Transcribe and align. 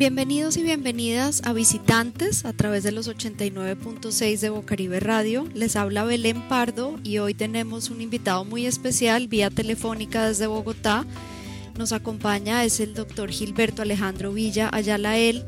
Bienvenidos 0.00 0.56
y 0.56 0.62
bienvenidas 0.62 1.42
a 1.44 1.52
visitantes 1.52 2.46
a 2.46 2.54
través 2.54 2.82
de 2.84 2.90
los 2.90 3.06
89.6 3.06 4.38
de 4.38 4.48
Bocaribe 4.48 4.98
Radio. 4.98 5.46
Les 5.52 5.76
habla 5.76 6.04
Belén 6.04 6.40
Pardo 6.48 6.98
y 7.04 7.18
hoy 7.18 7.34
tenemos 7.34 7.90
un 7.90 8.00
invitado 8.00 8.46
muy 8.46 8.64
especial 8.64 9.28
vía 9.28 9.50
telefónica 9.50 10.26
desde 10.26 10.46
Bogotá. 10.46 11.04
Nos 11.76 11.92
acompaña 11.92 12.64
es 12.64 12.80
el 12.80 12.94
doctor 12.94 13.28
Gilberto 13.30 13.82
Alejandro 13.82 14.32
Villa 14.32 14.70
Ayala 14.72 15.18
él, 15.18 15.44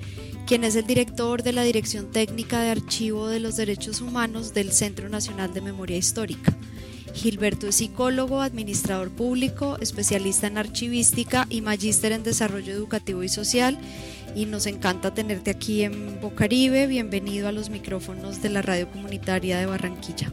quien 0.47 0.65
es 0.65 0.77
el 0.77 0.87
director 0.87 1.43
de 1.43 1.55
la 1.55 1.63
Dirección 1.63 2.11
Técnica 2.11 2.61
de 2.61 2.73
Archivo 2.73 3.29
de 3.29 3.41
los 3.41 3.57
Derechos 3.57 4.03
Humanos 4.03 4.53
del 4.53 4.71
Centro 4.73 5.09
Nacional 5.09 5.55
de 5.55 5.63
Memoria 5.63 5.97
Histórica. 5.97 6.55
Gilberto 7.15 7.69
es 7.69 7.77
psicólogo, 7.77 8.43
administrador 8.43 9.11
público, 9.11 9.79
especialista 9.81 10.47
en 10.47 10.59
archivística 10.59 11.47
y 11.49 11.63
magíster 11.63 12.13
en 12.13 12.23
desarrollo 12.23 12.75
educativo 12.75 13.23
y 13.23 13.31
social 13.31 13.79
y 14.35 14.47
nos 14.47 14.67
encanta 14.67 15.13
tenerte 15.13 15.51
aquí 15.51 15.83
en 15.83 16.21
Bocaribe. 16.21 16.87
Bienvenido 16.87 17.49
a 17.49 17.53
los 17.53 17.71
micrófonos 17.71 18.43
de 18.43 18.51
la 18.51 18.63
radio 18.63 18.91
comunitaria 18.91 19.59
de 19.59 19.67
Barranquilla. 19.67 20.33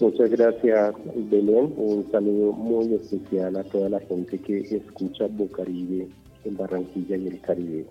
Muchas 0.00 0.30
gracias, 0.30 0.94
Belén. 1.30 1.74
Un 1.76 2.08
saludo 2.10 2.52
muy 2.52 2.94
especial 2.94 3.56
a 3.56 3.64
toda 3.64 3.88
la 3.88 4.00
gente 4.00 4.38
que 4.38 4.60
escucha 4.60 5.26
Bocaribe 5.26 6.08
en 6.44 6.56
Barranquilla 6.56 7.16
y 7.16 7.26
el 7.26 7.40
Caribe. 7.40 7.86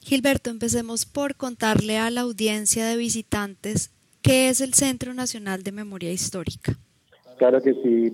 Gilberto, 0.00 0.50
empecemos 0.50 1.06
por 1.06 1.36
contarle 1.36 1.98
a 1.98 2.10
la 2.10 2.22
audiencia 2.22 2.86
de 2.86 2.96
visitantes 2.96 3.90
qué 4.22 4.48
es 4.48 4.60
el 4.60 4.74
Centro 4.74 5.14
Nacional 5.14 5.62
de 5.62 5.72
Memoria 5.72 6.12
Histórica. 6.12 6.78
Claro 7.38 7.62
que 7.62 7.72
sí, 7.74 8.12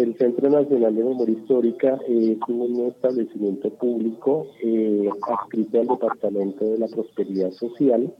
El 0.00 0.16
Centro 0.16 0.48
Nacional 0.48 0.94
de 0.94 1.02
Memoria 1.02 1.36
Histórica 1.36 1.98
es 2.06 2.38
un 2.46 2.86
establecimiento 2.86 3.68
público 3.70 4.46
eh, 4.62 5.10
adscrito 5.28 5.80
al 5.80 5.88
Departamento 5.88 6.64
de 6.64 6.78
la 6.78 6.86
Prosperidad 6.86 7.50
Social 7.50 8.14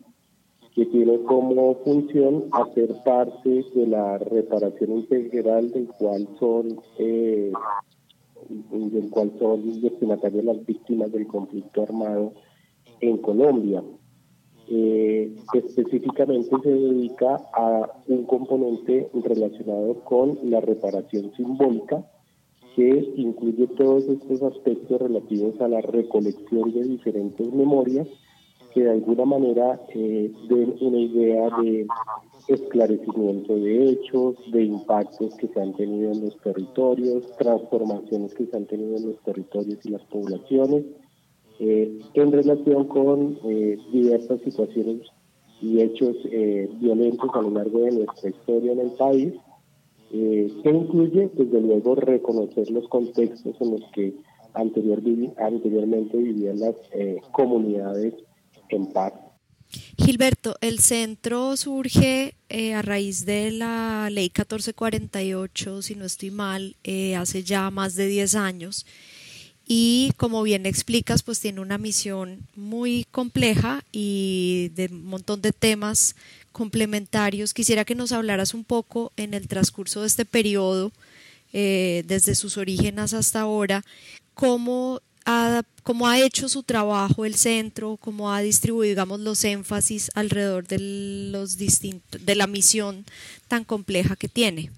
que 0.74 0.86
tiene 0.86 1.20
como 1.22 1.76
función 1.84 2.46
hacer 2.50 2.92
parte 3.04 3.64
de 3.74 3.86
la 3.86 4.18
reparación 4.18 4.98
integral 4.98 5.70
del 5.70 5.86
cual 5.86 6.28
son 6.40 6.80
eh, 6.98 7.52
del 8.48 9.10
cual 9.10 9.32
son 9.38 9.80
destinatarias 9.80 10.44
las 10.44 10.66
víctimas 10.66 11.12
del 11.12 11.28
conflicto 11.28 11.84
armado 11.84 12.32
en 13.00 13.18
Colombia 13.18 13.84
eh, 14.70 15.34
específicamente 15.52 16.56
se 16.62 16.70
dedica 16.70 17.36
a 17.52 17.90
un 18.06 18.24
componente 18.24 19.10
relacionado 19.12 19.94
con 20.04 20.38
la 20.44 20.60
reparación 20.60 21.32
simbólica, 21.36 22.04
que 22.76 23.12
incluye 23.16 23.66
todos 23.76 24.04
estos 24.04 24.42
aspectos 24.42 25.00
relativos 25.00 25.60
a 25.60 25.68
la 25.68 25.80
recolección 25.80 26.72
de 26.72 26.84
diferentes 26.84 27.52
memorias 27.52 28.06
que 28.72 28.84
de 28.84 28.90
alguna 28.90 29.24
manera 29.24 29.80
eh, 29.94 30.32
den 30.48 30.76
una 30.80 30.98
idea 30.98 31.50
de 31.60 31.86
esclarecimiento 32.48 33.56
de 33.56 33.90
hechos, 33.90 34.36
de 34.52 34.64
impactos 34.64 35.34
que 35.34 35.48
se 35.48 35.60
han 35.60 35.74
tenido 35.74 36.12
en 36.12 36.24
los 36.24 36.36
territorios, 36.38 37.24
transformaciones 37.36 38.34
que 38.34 38.46
se 38.46 38.56
han 38.56 38.66
tenido 38.66 38.96
en 38.96 39.08
los 39.08 39.20
territorios 39.22 39.84
y 39.84 39.90
las 39.90 40.04
poblaciones, 40.04 40.84
eh, 41.62 41.98
en 42.14 42.32
relación 42.32 42.88
con 42.88 43.38
eh, 43.44 43.76
diversas 43.92 44.40
situaciones 44.40 45.02
y 45.60 45.82
hechos 45.82 46.16
eh, 46.32 46.70
violentos 46.80 47.28
a 47.34 47.42
lo 47.42 47.50
largo 47.50 47.80
de 47.80 47.90
nuestra 47.90 48.30
historia 48.30 48.72
en 48.72 48.80
el 48.80 48.92
país, 48.92 49.34
que 50.10 50.70
incluye, 50.70 51.30
desde 51.34 51.60
luego, 51.60 51.94
reconocer 51.94 52.68
los 52.70 52.88
contextos 52.88 53.54
en 53.60 53.70
los 53.72 53.82
que 53.92 54.14
anterior, 54.54 55.00
anteriormente 55.36 56.16
vivían 56.16 56.58
las 56.58 56.74
comunidades 57.30 58.14
en 58.70 58.86
paz. 58.86 59.12
Gilberto, 59.98 60.56
el 60.62 60.80
centro 60.80 61.56
surge 61.56 62.34
a 62.74 62.82
raíz 62.82 63.24
de 63.24 63.52
la 63.52 64.08
ley 64.10 64.32
1448, 64.34 65.82
si 65.82 65.94
no 65.94 66.06
estoy 66.06 66.32
mal, 66.32 66.74
hace 67.16 67.44
ya 67.44 67.70
más 67.70 67.94
de 67.94 68.08
10 68.08 68.34
años 68.34 68.86
y 69.72 70.10
como 70.16 70.42
bien 70.42 70.66
explicas, 70.66 71.22
pues 71.22 71.38
tiene 71.38 71.60
una 71.60 71.78
misión 71.78 72.40
muy 72.56 73.06
compleja 73.12 73.84
y 73.92 74.72
de 74.74 74.88
un 74.90 75.04
montón 75.04 75.42
de 75.42 75.52
temas 75.52 76.16
complementarios. 76.50 77.54
Quisiera 77.54 77.84
que 77.84 77.94
nos 77.94 78.10
hablaras 78.10 78.52
un 78.52 78.64
poco 78.64 79.12
en 79.16 79.32
el 79.32 79.46
transcurso 79.46 80.00
de 80.00 80.08
este 80.08 80.24
periodo, 80.24 80.90
eh, 81.52 82.02
desde 82.08 82.34
sus 82.34 82.56
orígenes 82.56 83.14
hasta 83.14 83.42
ahora, 83.42 83.84
cómo 84.34 85.02
ha, 85.24 85.62
cómo 85.84 86.08
ha 86.08 86.18
hecho 86.18 86.48
su 86.48 86.64
trabajo 86.64 87.24
el 87.24 87.36
centro, 87.36 87.96
cómo 87.96 88.32
ha 88.32 88.40
distribuido, 88.40 88.88
digamos, 88.88 89.20
los 89.20 89.44
énfasis 89.44 90.10
alrededor 90.16 90.66
de, 90.66 90.80
los 91.30 91.58
distintos, 91.58 92.26
de 92.26 92.34
la 92.34 92.48
misión 92.48 93.04
tan 93.46 93.62
compleja 93.62 94.16
que 94.16 94.26
tiene. 94.26 94.72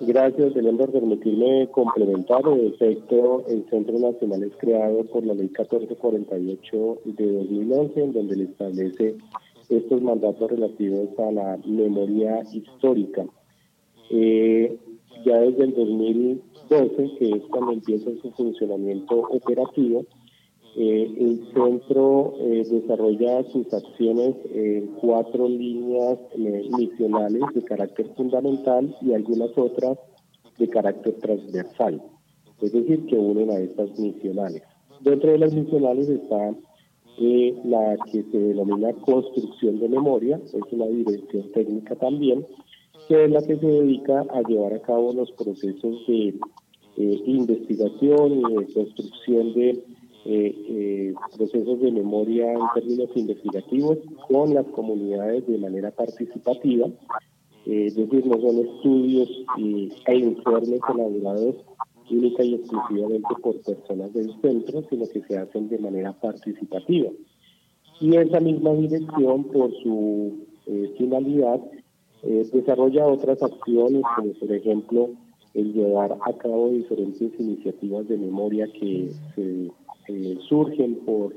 Gracias, 0.00 0.52
Belén, 0.52 0.76
por 0.76 0.92
permitirme 0.92 1.68
complementar. 1.70 2.42
En 2.46 2.66
efecto, 2.66 3.44
el 3.48 3.64
Centro 3.70 3.98
Nacional 3.98 4.42
es 4.42 4.54
creado 4.58 5.04
por 5.04 5.24
la 5.24 5.32
Ley 5.32 5.48
1448 5.48 6.98
de 7.04 7.32
2011, 7.32 8.02
en 8.02 8.12
donde 8.12 8.36
le 8.36 8.44
establece 8.44 9.16
estos 9.70 10.02
mandatos 10.02 10.50
relativos 10.50 11.08
a 11.18 11.32
la 11.32 11.58
memoria 11.64 12.42
histórica. 12.52 13.24
Eh, 14.10 14.76
ya 15.24 15.38
desde 15.38 15.64
el 15.64 15.74
2012, 15.74 17.10
que 17.18 17.30
es 17.30 17.42
cuando 17.50 17.72
empieza 17.72 18.10
su 18.20 18.30
funcionamiento 18.32 19.18
operativo, 19.18 20.04
eh, 20.78 21.10
el 21.18 21.40
centro 21.54 22.34
eh, 22.38 22.62
desarrolla 22.70 23.42
sus 23.44 23.72
acciones 23.72 24.34
en 24.52 24.88
cuatro 25.00 25.48
líneas 25.48 26.18
eh, 26.36 26.68
misionales 26.76 27.44
de 27.54 27.62
carácter 27.62 28.12
fundamental 28.14 28.94
y 29.00 29.14
algunas 29.14 29.56
otras 29.56 29.96
de 30.58 30.68
carácter 30.68 31.14
transversal, 31.14 32.02
es 32.60 32.72
decir, 32.72 33.06
que 33.06 33.16
unen 33.16 33.50
a 33.52 33.58
estas 33.58 33.98
misionales. 33.98 34.64
Dentro 35.00 35.32
de 35.32 35.38
las 35.38 35.54
misionales 35.54 36.10
está 36.10 36.54
la 37.18 37.96
que 38.12 38.22
se 38.24 38.38
denomina 38.38 38.92
construcción 38.92 39.78
de 39.78 39.88
memoria, 39.88 40.38
es 40.44 40.72
una 40.72 40.88
dirección 40.88 41.52
técnica 41.52 41.96
también, 41.96 42.44
que 43.08 43.24
es 43.24 43.30
la 43.30 43.40
que 43.40 43.56
se 43.56 43.66
dedica 43.66 44.26
a 44.28 44.42
llevar 44.42 44.74
a 44.74 44.82
cabo 44.82 45.14
los 45.14 45.32
procesos 45.32 46.06
de 46.06 46.38
investigación 46.98 48.40
y 48.40 48.54
de 48.56 48.74
construcción 48.74 49.54
de 49.54 49.82
eh, 50.28 50.54
eh, 50.68 51.14
procesos 51.36 51.78
de 51.80 51.92
memoria 51.92 52.52
en 52.52 52.60
términos 52.74 53.10
investigativos 53.14 53.98
con 54.28 54.54
las 54.54 54.66
comunidades 54.66 55.46
de 55.46 55.56
manera 55.56 55.92
participativa, 55.92 56.88
eh, 57.64 57.86
es 57.86 57.94
decir, 57.94 58.26
no 58.26 58.40
son 58.40 58.66
estudios 58.66 59.28
y, 59.56 59.88
e 60.04 60.16
informes 60.16 60.80
elaborados 60.92 61.54
única 62.10 62.42
y 62.42 62.54
exclusivamente 62.54 63.28
por 63.40 63.60
personas 63.62 64.12
del 64.14 64.32
centro, 64.40 64.82
sino 64.90 65.06
que 65.06 65.22
se 65.22 65.38
hacen 65.38 65.68
de 65.68 65.78
manera 65.78 66.12
participativa. 66.12 67.10
Y 68.00 68.16
esa 68.16 68.40
misma 68.40 68.72
dirección, 68.72 69.44
por 69.44 69.72
su 69.80 70.44
eh, 70.66 70.92
finalidad, 70.98 71.60
desarrolla 72.52 73.06
otras 73.06 73.40
acciones, 73.40 74.02
como 74.16 74.32
por 74.32 74.50
ejemplo 74.50 75.10
el 75.54 75.72
llevar 75.72 76.18
a 76.20 76.32
cabo 76.32 76.70
diferentes 76.70 77.30
iniciativas 77.38 78.08
de 78.08 78.18
memoria 78.18 78.66
que 78.72 79.12
se 79.36 79.70
eh, 80.08 80.38
surgen 80.48 80.96
por 81.04 81.34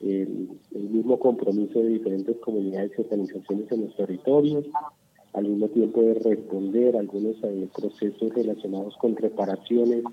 el, 0.00 0.48
mismo 0.72 1.18
compromiso 1.18 1.80
de 1.80 1.88
diferentes 1.88 2.36
comunidades 2.38 2.92
y 2.96 3.00
organizaciones 3.02 3.70
en 3.72 3.82
los 3.82 3.96
territorios, 3.96 4.64
al 5.32 5.48
mismo 5.48 5.68
tiempo 5.68 6.02
de 6.02 6.14
responder 6.14 6.96
a 6.96 7.00
algunos 7.00 7.36
eh, 7.42 7.68
procesos 7.74 8.34
relacionados 8.34 8.96
con 8.98 9.16
reparaciones 9.16 10.04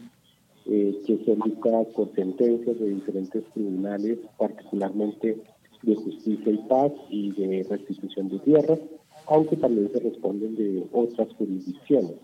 eh, 0.65 0.97
que 1.05 1.23
son 1.25 1.39
dictadas 1.39 1.87
por 1.87 2.13
sentencias 2.13 2.79
de 2.79 2.89
diferentes 2.89 3.43
tribunales, 3.53 4.19
particularmente 4.37 5.37
de 5.81 5.95
justicia 5.95 6.51
y 6.51 6.57
paz 6.67 6.91
y 7.09 7.31
de 7.31 7.65
restitución 7.69 8.29
de 8.29 8.39
tierras, 8.39 8.79
aunque 9.27 9.55
también 9.57 9.91
se 9.91 9.99
responden 9.99 10.55
de 10.55 10.83
otras 10.91 11.29
jurisdicciones. 11.35 12.15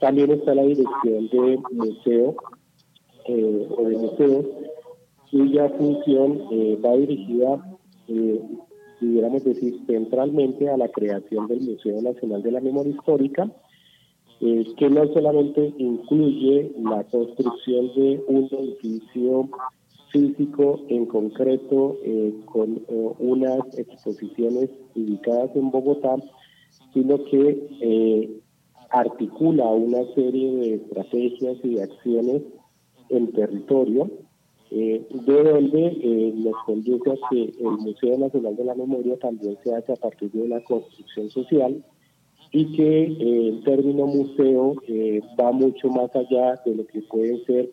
También 0.00 0.30
está 0.30 0.54
la 0.54 0.62
dirección 0.62 1.28
de 1.28 1.60
museo 1.72 2.34
o 3.26 3.84
de 3.84 3.96
museos 3.96 4.46
cuya 5.32 5.70
función 5.70 6.42
eh, 6.52 6.78
va 6.84 6.94
dirigida, 6.94 7.76
eh, 8.08 8.40
decir, 9.00 9.80
centralmente 9.86 10.68
a 10.68 10.76
la 10.76 10.88
creación 10.88 11.48
del 11.48 11.62
Museo 11.62 12.00
Nacional 12.02 12.42
de 12.42 12.52
la 12.52 12.60
Memoria 12.60 12.92
Histórica, 12.92 13.50
eh, 14.40 14.64
que 14.76 14.90
no 14.90 15.06
solamente 15.12 15.72
incluye 15.78 16.72
la 16.78 17.02
construcción 17.04 17.88
de 17.96 18.22
un 18.28 18.48
edificio 18.52 19.48
físico 20.12 20.80
en 20.88 21.06
concreto 21.06 21.96
con 22.44 22.82
unas 23.18 23.78
exposiciones 23.78 24.68
ubicadas 24.94 25.56
en 25.56 25.70
Bogotá, 25.70 26.16
sino 26.92 27.24
que 27.24 28.42
articula 28.90 29.64
una 29.64 30.04
serie 30.14 30.54
de 30.54 30.74
estrategias 30.74 31.56
y 31.62 31.76
de 31.76 31.82
acciones 31.82 32.42
en 33.08 33.32
territorio 33.32 34.10
de 34.72 35.42
donde 35.42 36.32
nos 36.36 36.54
conduce 36.64 37.10
a 37.10 37.16
que 37.30 37.42
el 37.42 37.78
Museo 37.78 38.18
Nacional 38.18 38.56
de 38.56 38.64
la 38.64 38.74
Memoria 38.74 39.16
también 39.18 39.56
se 39.62 39.74
hace 39.74 39.92
a 39.92 39.96
partir 39.96 40.30
de 40.30 40.42
una 40.42 40.62
construcción 40.64 41.28
social 41.30 41.84
y 42.52 42.76
que 42.76 43.04
el 43.04 43.62
término 43.64 44.06
museo 44.06 44.74
va 45.40 45.52
mucho 45.52 45.88
más 45.88 46.14
allá 46.14 46.60
de 46.64 46.74
lo 46.74 46.86
que 46.86 47.02
pueden 47.02 47.44
ser 47.44 47.70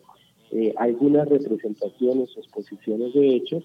algunas 0.76 1.28
representaciones 1.28 2.36
o 2.36 2.40
exposiciones 2.40 3.14
de 3.14 3.36
hechos, 3.36 3.64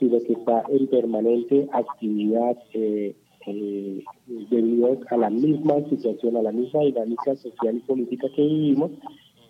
sino 0.00 0.18
que 0.20 0.32
está 0.32 0.64
en 0.70 0.86
permanente 0.88 1.68
actividad 1.72 2.56
eh, 2.72 3.14
eh, 3.46 4.02
debido 4.26 4.98
a 5.10 5.16
la 5.16 5.30
misma 5.30 5.76
situación, 5.88 6.36
a 6.36 6.42
la 6.42 6.52
misma 6.52 6.80
dinámica 6.80 7.36
social 7.36 7.76
y 7.76 7.80
política 7.80 8.26
que 8.34 8.42
vivimos, 8.42 8.90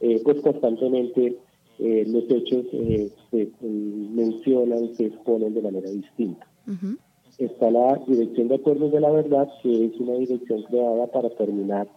eh, 0.01 0.21
pues 0.25 0.41
constantemente 0.43 1.37
los 1.81 2.25
hechos 2.31 2.67
se 3.31 3.49
mencionan, 3.61 4.95
se 4.95 5.07
exponen 5.07 5.55
de 5.55 5.63
manera 5.63 5.91
distinta. 5.91 6.47
Está 7.39 7.71
la 7.71 8.01
Dirección 8.07 8.49
de 8.49 8.57
Acuerdos 8.57 8.93
de 8.93 9.01
la 9.01 9.11
Verdad, 9.11 9.49
que 9.63 9.87
es 9.87 9.99
una 9.99 10.15
dirección 10.15 10.63
creada 10.65 11.07
para 11.07 11.31
terminar 11.31 11.89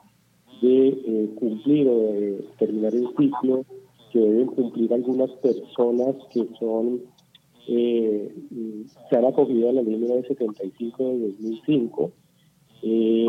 de 0.62 1.30
cumplir 1.35 1.88
o 1.89 1.97
de 1.97 2.45
terminar 2.57 2.95
el 2.95 3.07
ciclo 3.18 3.65
que 4.13 4.19
deben 4.19 4.47
cumplir 4.47 4.94
algunas 4.94 5.31
personas 5.31 6.15
que 6.31 6.47
son 6.59 7.01
eh, 7.68 8.35
se 9.09 9.18
han 9.18 9.25
acogido 9.25 9.69
a 9.69 9.74
la 9.74 9.81
ley 9.81 9.97
975 9.97 11.03
de 11.03 11.19
2005, 11.19 12.12
eh, 12.83 13.25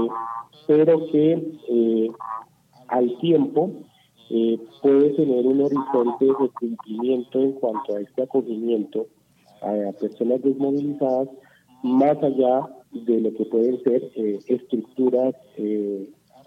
pero 0.67 1.07
que 1.07 1.33
eh, 1.69 2.11
al 2.89 3.17
tiempo 3.19 3.71
eh, 4.31 4.59
puede 4.83 5.11
tener 5.11 5.47
un 5.47 5.61
horizonte 5.61 6.25
de 6.25 6.49
cumplimiento 6.59 7.41
en 7.41 7.53
cuanto 7.53 7.97
a 7.97 8.01
este 8.01 8.23
acogimiento 8.23 9.07
a, 9.63 9.93
personas 10.01 10.43
desmovilizadas, 10.43 11.29
más 11.83 12.23
allá 12.23 12.69
de 12.93 13.21
lo 13.21 13.35
que 13.35 13.45
pueden 13.47 13.83
ser 13.83 14.11
estructuras 14.49 15.35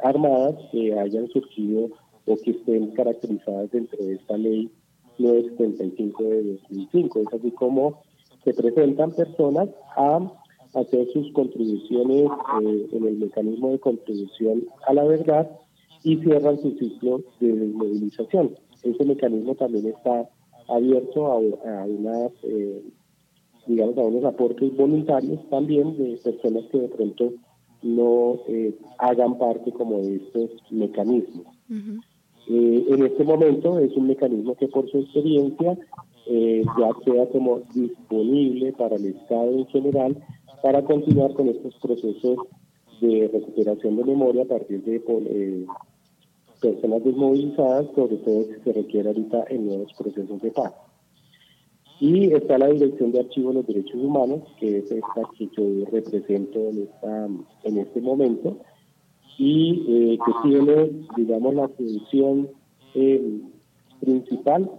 armadas 0.04 0.56
que 0.72 0.98
hayan 0.98 1.28
surgido 1.30 1.90
o 2.26 2.36
que 2.38 2.52
estén 2.52 2.92
caracterizadas 2.92 3.72
dentro 3.72 4.04
de 4.04 4.16
esta 4.16 4.38
ley 4.38 4.72
975 5.18 6.24
de 6.24 6.44
2005. 6.70 7.20
Es 7.20 7.34
así 7.34 7.52
como 7.52 8.02
se 8.44 8.54
presentan 8.54 9.12
personas 9.12 9.70
a 9.96 10.20
hacer 10.76 11.08
sus 11.12 11.32
contribuciones 11.34 12.30
eh, 12.62 12.88
en 12.92 13.08
el 13.08 13.18
mecanismo 13.18 13.70
de 13.72 13.80
contribución 13.80 14.68
a 14.88 14.94
la 14.94 15.04
verdad 15.06 15.50
y 16.04 16.18
cierran 16.18 16.60
su 16.62 16.72
ciclo 16.72 17.22
de 17.40 17.54
desmovilización. 17.54 18.56
Ese 18.84 19.06
mecanismo 19.06 19.56
también 19.56 19.88
está 19.88 20.30
abierto 20.68 21.26
a, 21.28 21.38
unas, 21.38 22.32
eh, 22.44 22.84
digamos, 23.68 23.98
a 23.98 24.02
unos 24.02 24.24
aportes 24.26 24.76
voluntarios 24.76 25.40
también 25.50 25.98
de 25.98 26.18
personas 26.24 26.66
que 26.72 26.80
de 26.80 26.88
pronto 26.90 27.34
no 27.82 28.40
eh, 28.48 28.76
hagan 29.00 29.38
parte 29.38 29.72
como 29.72 30.00
de 30.00 30.16
estos 30.18 30.52
mecanismos. 30.72 31.46
Eh, 32.50 32.86
en 32.90 33.06
este 33.06 33.24
momento 33.24 33.78
es 33.80 33.96
un 33.98 34.08
mecanismo 34.08 34.56
que 34.56 34.68
por 34.68 34.90
su 34.90 35.00
experiencia 35.00 35.78
eh, 36.28 36.64
ya 36.80 36.90
queda 37.04 37.26
como 37.28 37.62
disponible 37.74 38.72
para 38.74 38.96
el 38.96 39.06
Estado 39.08 39.52
en 39.52 39.66
general 39.68 40.18
para 40.64 40.82
continuar 40.84 41.34
con 41.34 41.50
estos 41.50 41.76
procesos 41.76 42.38
de 43.02 43.30
recuperación 43.32 43.98
de 43.98 44.06
memoria 44.06 44.44
a 44.44 44.48
partir 44.48 44.84
de 44.84 44.96
eh, 44.96 45.66
personas 46.62 47.04
desmovilizadas, 47.04 47.88
sobre 47.96 48.18
todo 48.18 48.44
si 48.44 48.62
se 48.64 48.74
requiere 48.74 49.10
ahorita 49.10 49.46
en 49.50 49.68
nuevos 49.68 49.94
procesos 49.94 50.42
de 50.42 50.52
paz. 50.52 50.74
Y 52.00 52.32
está 52.32 52.60
la 52.60 52.68
Dirección 52.68 53.12
de 53.12 53.22
Archivos 53.22 53.54
de 53.54 53.60
los 53.62 53.68
Derechos 53.68 53.96
Humanos, 53.96 54.42
que 54.60 54.78
es 54.78 54.92
esta 54.92 55.22
que 55.38 55.50
yo 55.58 55.86
represento 55.92 56.60
en, 56.70 56.84
esta, 56.84 57.28
en 57.64 57.78
este 57.78 58.02
momento, 58.02 58.58
y 59.40 59.84
eh, 59.88 60.20
que 60.24 60.50
tiene, 60.50 60.92
digamos, 61.16 61.56
la 61.56 61.68
función 61.70 62.50
eh, 62.94 63.42
principal 64.00 64.70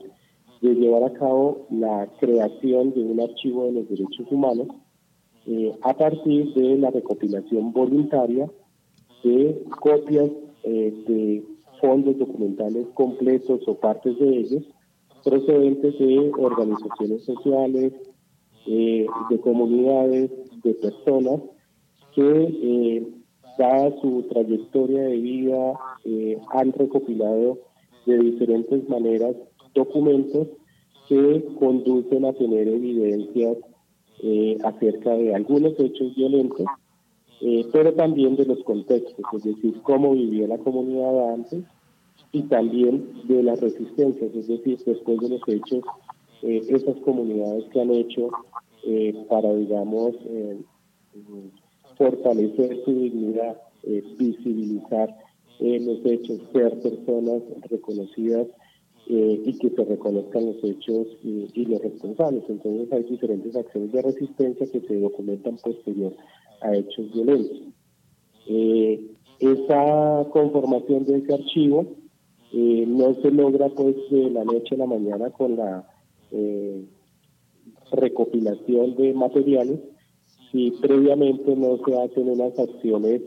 de 0.60 0.74
llevar 0.74 1.04
a 1.04 1.12
cabo 1.12 1.66
la 1.70 2.08
creación 2.18 2.92
de 2.92 3.02
un 3.02 3.20
archivo 3.20 3.66
de 3.66 3.72
los 3.72 3.88
derechos 3.88 4.26
humanos 4.30 4.68
eh, 5.46 5.72
a 5.82 5.96
partir 5.96 6.52
de 6.54 6.78
la 6.78 6.90
recopilación 6.90 7.72
voluntaria 7.72 8.50
de 9.22 9.64
copias 9.80 10.30
de 10.64 11.42
fondos 11.80 12.18
documentales 12.18 12.86
completos 12.94 13.60
o 13.66 13.74
partes 13.74 14.18
de 14.18 14.28
ellos 14.28 14.62
procedentes 15.24 15.98
de 15.98 16.30
organizaciones 16.38 17.24
sociales, 17.24 17.92
de 18.66 19.40
comunidades, 19.42 20.30
de 20.62 20.74
personas 20.74 21.40
que 22.14 23.02
dada 23.58 23.92
su 24.00 24.24
trayectoria 24.30 25.02
de 25.02 25.16
vida, 25.16 25.72
eh, 26.04 26.38
han 26.50 26.72
recopilado 26.72 27.58
de 28.06 28.18
diferentes 28.18 28.88
maneras 28.88 29.34
documentos 29.74 30.48
que 31.08 31.44
conducen 31.58 32.24
a 32.24 32.32
tener 32.32 32.68
evidencias 32.68 33.58
eh, 34.22 34.56
acerca 34.64 35.10
de 35.14 35.34
algunos 35.34 35.78
hechos 35.78 36.14
violentos, 36.14 36.66
eh, 37.40 37.66
pero 37.72 37.92
también 37.94 38.36
de 38.36 38.46
los 38.46 38.62
contextos, 38.64 39.24
es 39.34 39.44
decir, 39.44 39.80
cómo 39.82 40.12
vivía 40.12 40.48
la 40.48 40.58
comunidad 40.58 41.34
antes 41.34 41.64
y 42.32 42.42
también 42.42 43.12
de 43.24 43.42
las 43.42 43.60
resistencias, 43.60 44.34
es 44.34 44.48
decir, 44.48 44.78
después 44.84 45.18
de 45.20 45.28
los 45.28 45.40
hechos, 45.46 45.84
esas 46.42 46.96
comunidades 46.98 47.64
que 47.72 47.80
han 47.80 47.90
hecho 47.90 48.30
para, 49.28 49.52
digamos, 49.54 50.14
fortalecer 51.98 52.84
su 52.84 52.92
dignidad, 52.92 53.60
eh, 53.82 54.02
visibilizar 54.16 55.14
eh, 55.58 55.80
los 55.80 56.04
hechos, 56.06 56.40
ser 56.52 56.80
personas 56.80 57.42
reconocidas 57.68 58.46
eh, 59.08 59.42
y 59.44 59.58
que 59.58 59.70
se 59.70 59.84
reconozcan 59.84 60.46
los 60.46 60.62
hechos 60.62 61.08
y, 61.22 61.66
los 61.66 61.82
responsables. 61.82 62.44
Entonces 62.48 62.92
hay 62.92 63.02
diferentes 63.02 63.56
acciones 63.56 63.92
de 63.92 64.02
resistencia 64.02 64.66
que 64.70 64.80
se 64.80 65.00
documentan 65.00 65.56
posterior 65.56 66.14
a 66.60 66.74
hechos 66.74 67.12
violentos. 67.12 67.60
esa 69.40 70.26
conformación 70.30 71.04
de 71.04 71.18
ese 71.18 71.34
archivo 71.34 71.86
no 72.52 73.14
se 73.22 73.30
logra 73.30 73.68
pues 73.68 73.96
de 74.10 74.30
la 74.30 74.44
noche 74.44 74.74
a 74.74 74.78
la 74.78 74.86
mañana 74.86 75.30
con 75.30 75.56
la 75.56 75.86
recopilación 77.92 78.96
de 78.96 79.14
materiales, 79.14 79.80
si 80.50 80.70
previamente 80.72 81.54
no 81.56 81.78
se 81.84 81.96
hacen 82.00 82.28
unas 82.28 82.58
acciones 82.58 83.22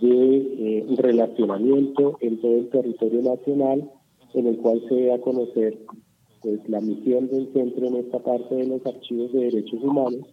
de 0.00 0.36
eh, 0.36 0.86
relacionamiento 0.96 2.16
en 2.20 2.40
todo 2.40 2.56
el 2.56 2.68
territorio 2.68 3.22
nacional, 3.22 3.90
en 4.34 4.46
el 4.46 4.56
cual 4.58 4.82
se 4.88 4.94
dé 4.94 5.12
a 5.12 5.20
conocer 5.20 5.78
pues, 6.42 6.68
la 6.68 6.80
misión 6.80 7.28
del 7.28 7.52
centro 7.52 7.86
en 7.86 7.96
esta 7.96 8.18
parte 8.18 8.54
de 8.54 8.66
los 8.66 8.84
archivos 8.86 9.32
de 9.32 9.44
derechos 9.44 9.82
humanos 9.82 10.26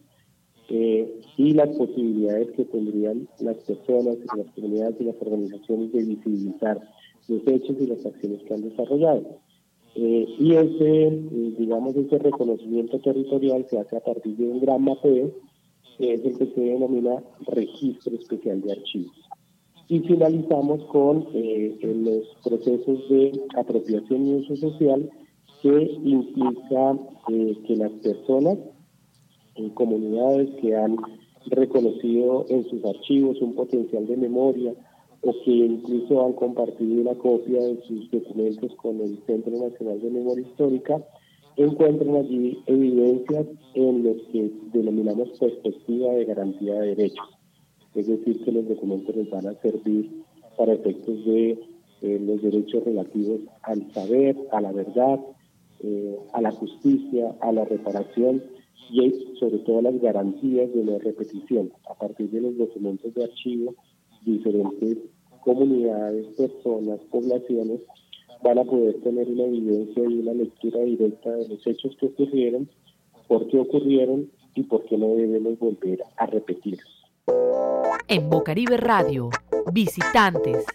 eh, 0.69 1.21
y 1.37 1.53
las 1.53 1.69
posibilidades 1.77 2.51
que 2.51 2.65
tendrían 2.65 3.27
las 3.39 3.57
personas, 3.57 4.17
las 4.37 4.51
comunidades 4.55 4.95
y 4.99 5.03
las 5.05 5.15
organizaciones 5.21 5.91
de 5.91 6.03
visibilizar 6.03 6.79
los 7.27 7.47
hechos 7.47 7.75
y 7.79 7.87
las 7.87 8.05
acciones 8.05 8.41
que 8.43 8.53
han 8.53 8.61
desarrollado. 8.61 9.39
Eh, 9.95 10.25
y 10.39 10.53
ese, 10.53 11.21
digamos, 11.57 11.95
ese 11.95 12.17
reconocimiento 12.17 12.99
territorial 12.99 13.65
se 13.69 13.79
hace 13.79 13.97
a 13.97 13.99
partir 13.99 14.37
de 14.37 14.47
un 14.47 14.61
gran 14.61 14.83
mapeo 14.83 15.31
que 15.97 16.13
es 16.13 16.25
el 16.25 16.37
que 16.37 16.47
se 16.47 16.61
denomina 16.61 17.23
registro 17.47 18.15
especial 18.15 18.61
de 18.61 18.71
archivos. 18.71 19.15
Y 19.87 19.99
finalizamos 19.99 20.83
con 20.85 21.27
eh, 21.33 21.77
los 21.81 22.27
procesos 22.43 23.09
de 23.09 23.31
apropiación 23.57 24.27
y 24.27 24.35
uso 24.35 24.55
social 24.55 25.09
que 25.61 25.99
implica 26.03 26.97
eh, 27.29 27.57
que 27.67 27.75
las 27.75 27.91
personas 28.01 28.57
en 29.55 29.69
comunidades 29.71 30.49
que 30.61 30.75
han 30.75 30.97
reconocido 31.47 32.45
en 32.49 32.63
sus 32.65 32.83
archivos 32.85 33.41
un 33.41 33.55
potencial 33.55 34.05
de 34.07 34.17
memoria 34.17 34.73
o 35.21 35.33
que 35.43 35.51
incluso 35.51 36.25
han 36.25 36.33
compartido 36.33 37.01
una 37.01 37.15
copia 37.15 37.61
de 37.61 37.81
sus 37.83 38.09
documentos 38.09 38.73
con 38.75 38.99
el 39.01 39.19
Centro 39.25 39.51
Nacional 39.51 40.01
de 40.01 40.09
Memoria 40.09 40.47
Histórica, 40.47 41.03
encuentran 41.57 42.15
allí 42.15 42.57
evidencias 42.65 43.45
en 43.75 44.03
los 44.03 44.17
que 44.31 44.51
denominamos 44.73 45.29
perspectiva 45.39 46.13
de 46.13 46.25
garantía 46.25 46.73
de 46.75 46.95
derechos. 46.95 47.29
Es 47.93 48.07
decir, 48.07 48.43
que 48.43 48.51
los 48.51 48.67
documentos 48.67 49.15
les 49.15 49.29
van 49.29 49.47
a 49.47 49.53
servir 49.61 50.23
para 50.57 50.73
efectos 50.73 51.25
de 51.25 51.59
eh, 52.01 52.19
los 52.19 52.41
derechos 52.41 52.83
relativos 52.83 53.41
al 53.63 53.91
saber, 53.93 54.35
a 54.51 54.61
la 54.61 54.71
verdad, 54.71 55.19
eh, 55.83 56.17
a 56.33 56.41
la 56.41 56.51
justicia, 56.51 57.35
a 57.41 57.51
la 57.51 57.65
reparación 57.65 58.41
y 58.89 59.35
sobre 59.39 59.59
todo 59.59 59.81
las 59.81 59.99
garantías 60.01 60.73
de 60.73 60.83
no 60.83 60.99
repetición. 60.99 61.71
A 61.89 61.93
partir 61.93 62.29
de 62.31 62.41
los 62.41 62.57
documentos 62.57 63.13
de 63.13 63.23
archivo, 63.23 63.75
diferentes 64.25 64.97
comunidades, 65.41 66.27
personas, 66.37 66.99
poblaciones 67.09 67.81
van 68.43 68.59
a 68.59 68.63
poder 68.63 68.95
tener 69.01 69.27
una 69.27 69.43
evidencia 69.43 70.03
y 70.03 70.19
una 70.19 70.33
lectura 70.33 70.79
directa 70.81 71.31
de 71.31 71.47
los 71.47 71.65
hechos 71.65 71.95
que 71.99 72.07
ocurrieron, 72.07 72.69
por 73.27 73.47
qué 73.47 73.59
ocurrieron 73.59 74.29
y 74.55 74.63
por 74.63 74.83
qué 74.85 74.97
no 74.97 75.15
debemos 75.15 75.57
volver 75.59 76.03
a 76.17 76.25
repetirlos. 76.25 77.05
En 78.07 78.29
Bocaribe 78.29 78.77
Radio, 78.77 79.29
visitantes. 79.71 80.65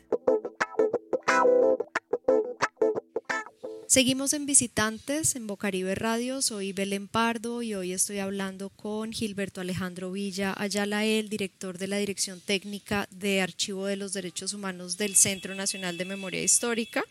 Seguimos 3.89 4.33
en 4.33 4.47
Visitantes 4.47 5.37
en 5.37 5.47
Bocaribe 5.47 5.95
Radio, 5.95 6.43
soy 6.43 6.73
Belén 6.73 7.07
Pardo 7.07 7.63
y 7.63 7.75
hoy 7.75 7.93
estoy 7.93 8.19
hablando 8.19 8.69
con 8.69 9.13
Gilberto 9.13 9.61
Alejandro 9.61 10.11
Villa 10.11 10.53
Ayala, 10.59 11.05
el 11.05 11.29
director 11.29 11.79
de 11.79 11.87
la 11.87 11.97
Dirección 11.97 12.41
Técnica 12.41 13.07
de 13.13 13.41
Archivo 13.41 13.87
de 13.87 13.95
los 13.95 14.13
Derechos 14.13 14.55
Humanos 14.55 14.97
del 14.97 15.15
Centro 15.15 15.55
Nacional 15.55 15.99
de 15.99 16.05
Memoria 16.05 16.43
Histórica. 16.43 17.05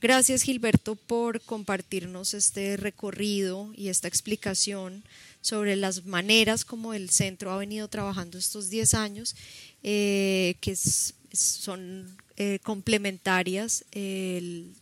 Gracias 0.00 0.42
Gilberto 0.42 0.96
por 0.96 1.40
compartirnos 1.40 2.34
este 2.34 2.76
recorrido 2.76 3.72
y 3.76 3.86
esta 3.86 4.08
explicación 4.08 5.04
sobre 5.42 5.76
las 5.76 6.06
maneras 6.06 6.64
como 6.64 6.92
el 6.92 7.08
centro 7.08 7.52
ha 7.52 7.56
venido 7.56 7.86
trabajando 7.86 8.36
estos 8.36 8.68
10 8.68 8.94
años, 8.94 9.36
eh, 9.84 10.56
que 10.60 10.74
son 10.74 12.16
eh, 12.36 12.58
complementarias, 12.62 13.84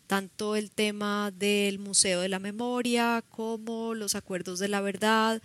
tanto 0.07 0.57
el 0.57 0.71
tema 0.71 1.31
del 1.31 1.79
Museo 1.79 2.21
de 2.21 2.29
la 2.29 2.39
Memoria 2.39 3.23
como 3.31 3.95
los 3.95 4.15
acuerdos 4.15 4.59
de 4.59 4.69
la 4.69 4.81
verdad, 4.81 5.43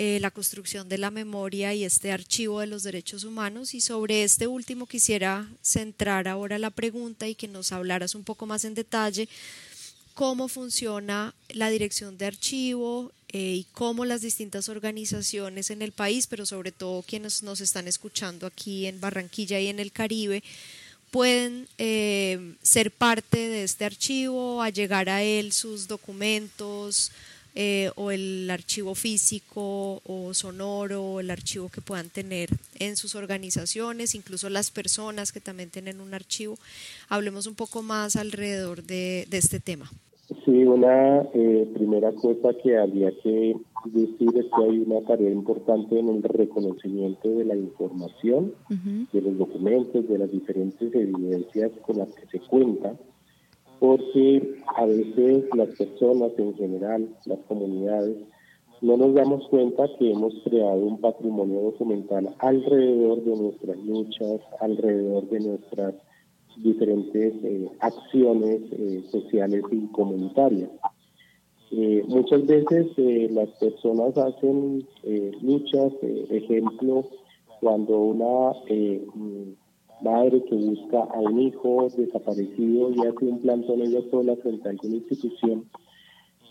eh, 0.00 0.20
la 0.20 0.30
construcción 0.30 0.88
de 0.88 0.96
la 0.96 1.10
memoria 1.10 1.74
y 1.74 1.82
este 1.82 2.12
archivo 2.12 2.60
de 2.60 2.68
los 2.68 2.84
derechos 2.84 3.24
humanos. 3.24 3.74
Y 3.74 3.80
sobre 3.80 4.22
este 4.22 4.46
último 4.46 4.86
quisiera 4.86 5.48
centrar 5.60 6.28
ahora 6.28 6.58
la 6.60 6.70
pregunta 6.70 7.26
y 7.26 7.34
que 7.34 7.48
nos 7.48 7.72
hablaras 7.72 8.14
un 8.14 8.22
poco 8.22 8.46
más 8.46 8.64
en 8.64 8.74
detalle 8.74 9.28
cómo 10.14 10.46
funciona 10.46 11.34
la 11.48 11.68
dirección 11.70 12.16
de 12.16 12.26
archivo 12.26 13.12
eh, 13.30 13.54
y 13.56 13.66
cómo 13.72 14.04
las 14.04 14.20
distintas 14.20 14.68
organizaciones 14.68 15.70
en 15.70 15.82
el 15.82 15.90
país, 15.90 16.28
pero 16.28 16.46
sobre 16.46 16.70
todo 16.70 17.02
quienes 17.02 17.42
nos 17.42 17.60
están 17.60 17.88
escuchando 17.88 18.46
aquí 18.46 18.86
en 18.86 19.00
Barranquilla 19.00 19.58
y 19.58 19.66
en 19.66 19.80
el 19.80 19.90
Caribe, 19.90 20.44
pueden 21.10 21.66
eh, 21.78 22.54
ser 22.62 22.90
parte 22.90 23.36
de 23.36 23.64
este 23.64 23.84
archivo, 23.84 24.62
a 24.62 24.70
llegar 24.70 25.08
a 25.08 25.22
él 25.22 25.52
sus 25.52 25.88
documentos 25.88 27.12
eh, 27.54 27.90
o 27.96 28.10
el 28.10 28.48
archivo 28.50 28.94
físico 28.94 30.00
o 30.04 30.32
sonoro 30.34 31.18
el 31.18 31.30
archivo 31.30 31.68
que 31.70 31.80
puedan 31.80 32.08
tener 32.08 32.50
en 32.78 32.96
sus 32.96 33.14
organizaciones, 33.14 34.14
incluso 34.14 34.48
las 34.48 34.70
personas 34.70 35.32
que 35.32 35.40
también 35.40 35.70
tienen 35.70 36.00
un 36.00 36.14
archivo. 36.14 36.58
Hablemos 37.08 37.46
un 37.46 37.54
poco 37.54 37.82
más 37.82 38.16
alrededor 38.16 38.82
de 38.82 39.26
este 39.30 39.60
tema. 39.60 39.90
Sí, 40.44 40.50
una 40.64 41.22
eh, 41.32 41.66
primera 41.72 42.12
cosa 42.12 42.50
que 42.62 42.76
habría 42.76 43.10
que 43.22 43.56
decir 43.84 44.28
es 44.36 44.46
que 44.46 44.64
hay 44.64 44.78
una 44.80 45.00
tarea 45.02 45.30
importante 45.30 45.98
en 45.98 46.08
el 46.08 46.22
reconocimiento 46.22 47.28
de 47.30 47.44
la 47.44 47.56
información, 47.56 48.54
de 49.12 49.20
los 49.20 49.38
documentos, 49.38 50.08
de 50.08 50.18
las 50.18 50.30
diferentes 50.30 50.94
evidencias 50.94 51.70
con 51.86 51.98
las 51.98 52.08
que 52.14 52.26
se 52.26 52.40
cuenta, 52.46 52.96
porque 53.78 54.56
a 54.76 54.84
veces 54.86 55.44
las 55.54 55.68
personas 55.76 56.32
en 56.38 56.54
general, 56.54 57.08
las 57.26 57.38
comunidades, 57.46 58.16
no 58.80 58.96
nos 58.96 59.14
damos 59.14 59.46
cuenta 59.48 59.88
que 59.98 60.12
hemos 60.12 60.34
creado 60.44 60.80
un 60.80 61.00
patrimonio 61.00 61.62
documental 61.62 62.34
alrededor 62.38 63.24
de 63.24 63.36
nuestras 63.36 63.76
luchas, 63.78 64.40
alrededor 64.60 65.28
de 65.28 65.40
nuestras 65.40 65.94
diferentes 66.58 67.34
eh, 67.44 67.68
acciones 67.80 68.60
eh, 68.72 69.02
sociales 69.10 69.62
y 69.70 69.86
comunitarias. 69.88 70.70
Eh, 71.70 72.02
muchas 72.08 72.46
veces 72.46 72.86
las 73.30 73.50
personas 73.58 74.16
hacen 74.16 74.86
luchas, 75.42 75.92
ejemplo, 76.30 77.04
cuando 77.60 77.98
una 77.98 78.52
madre 80.00 80.42
que 80.44 80.54
busca 80.54 81.02
a 81.02 81.20
un 81.20 81.40
hijo 81.40 81.88
desaparecido 81.96 82.90
y 82.92 83.00
hace 83.06 83.24
un 83.24 83.40
plantón 83.40 83.82
ella 83.82 84.00
sola 84.10 84.36
frente 84.36 84.68
a 84.68 84.70
alguna 84.70 84.96
institución, 84.96 85.64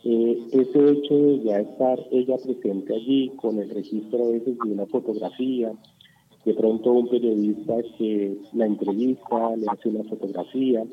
ese 0.03 0.91
hecho 0.91 1.15
de 1.15 1.43
ya 1.43 1.59
estar 1.59 1.99
ella 2.11 2.37
presente 2.37 2.95
allí 2.95 3.29
con 3.37 3.59
el 3.59 3.69
registro 3.69 4.25
a 4.25 4.29
veces 4.29 4.57
de 4.63 4.71
una 4.71 4.85
fotografía, 4.85 5.73
de 6.45 6.53
pronto 6.53 6.93
un 6.93 7.09
periodista 7.09 7.75
que 7.97 8.37
la 8.53 8.65
entrevista, 8.65 9.55
le 9.57 9.65
hace 9.67 9.89
una 9.89 10.03
fotografía, 10.05 10.85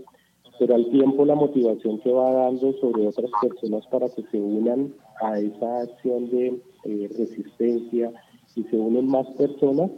pero 0.59 0.75
al 0.75 0.89
tiempo 0.91 1.25
la 1.25 1.35
motivación 1.35 1.99
que 2.01 2.13
va 2.13 2.31
dando 2.31 2.73
sobre 2.75 3.07
otras 3.07 3.31
personas 3.41 3.87
para 3.89 4.09
que 4.09 4.23
se 4.31 4.41
unan 4.41 4.95
a 5.21 5.39
esa 5.39 5.81
acción 5.81 6.31
de 6.31 6.61
eh, 6.85 7.09
resistencia 7.19 8.13
y 8.55 8.63
se 8.65 8.77
unen 8.77 9.09
más 9.09 9.27
personas, 9.33 9.91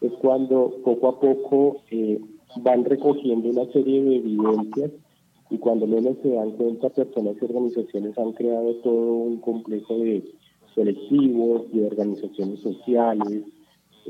es 0.00 0.12
cuando 0.20 0.72
poco 0.84 1.08
a 1.08 1.20
poco 1.20 1.82
eh, 1.90 2.20
van 2.62 2.84
recogiendo 2.84 3.48
una 3.48 3.70
serie 3.72 4.02
de 4.02 4.16
evidencias 4.16 4.92
y 5.50 5.58
cuando 5.58 5.86
menos 5.86 6.16
se 6.22 6.30
dan 6.30 6.52
cuenta 6.52 6.90
personas 6.90 7.36
y 7.40 7.44
organizaciones 7.44 8.16
han 8.18 8.32
creado 8.32 8.74
todo 8.76 9.12
un 9.12 9.38
complejo 9.38 9.98
de 9.98 10.22
colectivos, 10.74 11.72
de 11.72 11.86
organizaciones 11.86 12.60
sociales, 12.60 13.42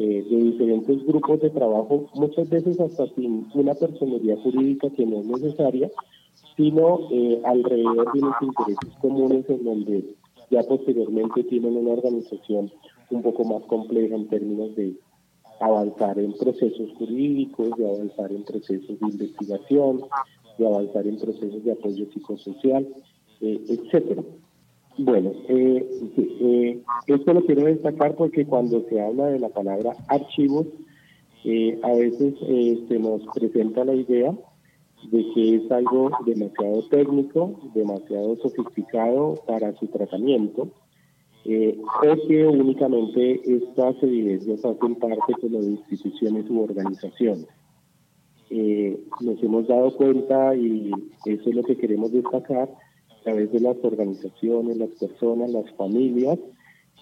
eh, 0.01 0.25
de 0.31 0.37
diferentes 0.37 1.05
grupos 1.05 1.41
de 1.41 1.51
trabajo, 1.51 2.09
muchas 2.15 2.49
veces 2.49 2.79
hasta 2.79 3.09
sin 3.17 3.49
una 3.53 3.75
personalidad 3.75 4.39
jurídica 4.39 4.89
que 4.91 5.05
no 5.05 5.19
es 5.19 5.27
necesaria, 5.27 5.91
sino 6.57 7.09
eh, 7.11 7.43
alrededor 7.45 8.13
de 8.13 8.21
unos 8.21 8.37
intereses 8.41 8.95
comunes 9.01 9.51
en 9.51 9.65
donde 9.65 10.15
ya 10.53 10.63
posteriormente 10.63 11.43
tienen 11.43 11.77
una 11.77 11.95
organización 11.95 12.71
un 13.11 13.23
poco 13.23 13.45
más 13.45 13.65
compleja 13.65 14.15
en 14.15 14.29
términos 14.29 14.77
de 14.77 14.95
avanzar 15.61 16.17
en 16.21 16.33
procesos 16.35 16.91
jurídicos, 16.97 17.77
de 17.77 17.89
avanzar 17.89 18.31
en 18.31 18.45
procesos 18.45 19.01
de 19.01 19.09
investigación, 19.09 20.03
de 20.59 20.67
avanzar 20.67 21.09
en 21.09 21.19
procesos 21.19 21.65
de 21.65 21.73
apoyo 21.73 22.07
psicosocial, 22.13 22.87
eh, 23.41 23.61
etcétera. 23.69 24.23
Bueno, 24.99 25.31
eh, 25.49 25.89
eh, 26.41 26.83
esto 27.07 27.33
lo 27.33 27.45
quiero 27.47 27.67
destacar 27.67 28.17
porque 28.17 28.45
cuando 28.45 28.85
se 28.89 29.01
habla 29.01 29.27
de 29.27 29.39
la 29.39 29.49
palabra 29.49 29.93
archivos, 30.09 30.67
eh, 31.45 31.79
a 31.85 31.93
veces 31.93 32.35
eh, 32.43 32.85
se 32.89 32.99
nos 32.99 33.23
presenta 33.33 33.85
la 33.85 33.95
idea 33.95 34.35
de 35.13 35.25
que 35.33 35.55
es 35.55 35.71
algo 35.71 36.11
demasiado 36.27 36.83
técnico, 36.89 37.61
demasiado 37.75 38.35
sofisticado 38.37 39.37
para 39.47 39.73
su 39.75 39.87
tratamiento, 39.87 40.63
o 40.63 42.27
que 42.27 42.47
únicamente 42.47 43.41
estas 43.45 44.03
evidencias 44.03 44.65
hacen 44.65 44.97
parte 44.97 45.33
como 45.41 45.61
de 45.61 45.71
instituciones 45.71 46.51
u 46.51 46.61
organizaciones. 46.61 47.47
nos 49.21 49.43
hemos 49.45 49.69
dado 49.69 49.97
cuenta, 49.97 50.57
y 50.57 50.91
eso 51.25 51.51
es 51.51 51.55
lo 51.55 51.63
que 51.63 51.77
queremos 51.77 52.11
destacar, 52.11 52.69
través 53.29 53.53
de 53.53 53.61
las 53.61 53.77
organizaciones, 53.83 54.79
las 54.79 54.91
personas, 54.99 55.51
las 55.51 55.71
familias, 55.73 56.39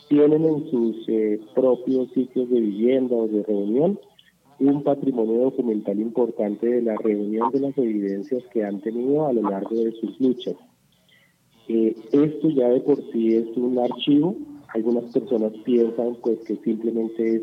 tienen 0.08 0.44
en 0.44 0.70
sus 0.70 1.08
eh, 1.08 1.40
propios 1.54 2.10
sitios 2.12 2.50
de 2.50 2.60
vivienda 2.60 3.14
o 3.14 3.28
de 3.28 3.44
reunión 3.44 3.98
un 4.58 4.82
patrimonio 4.82 5.42
documental 5.42 6.00
importante 6.00 6.66
de 6.66 6.82
la 6.82 6.96
reunión 6.96 7.52
de 7.52 7.60
las 7.60 7.78
evidencias 7.78 8.42
que 8.52 8.64
han 8.64 8.80
tenido 8.80 9.26
a 9.26 9.32
lo 9.32 9.42
largo 9.42 9.76
de 9.76 9.92
sus 9.92 10.18
luchas. 10.18 10.56
Eh, 11.68 11.94
esto 12.10 12.48
ya 12.50 12.68
de 12.70 12.80
por 12.80 13.00
sí 13.12 13.36
es 13.36 13.56
un 13.56 13.78
archivo. 13.78 14.34
Algunas 14.74 15.04
personas 15.12 15.52
piensan 15.64 16.16
pues 16.22 16.40
que 16.40 16.56
simplemente 16.56 17.36
es 17.36 17.42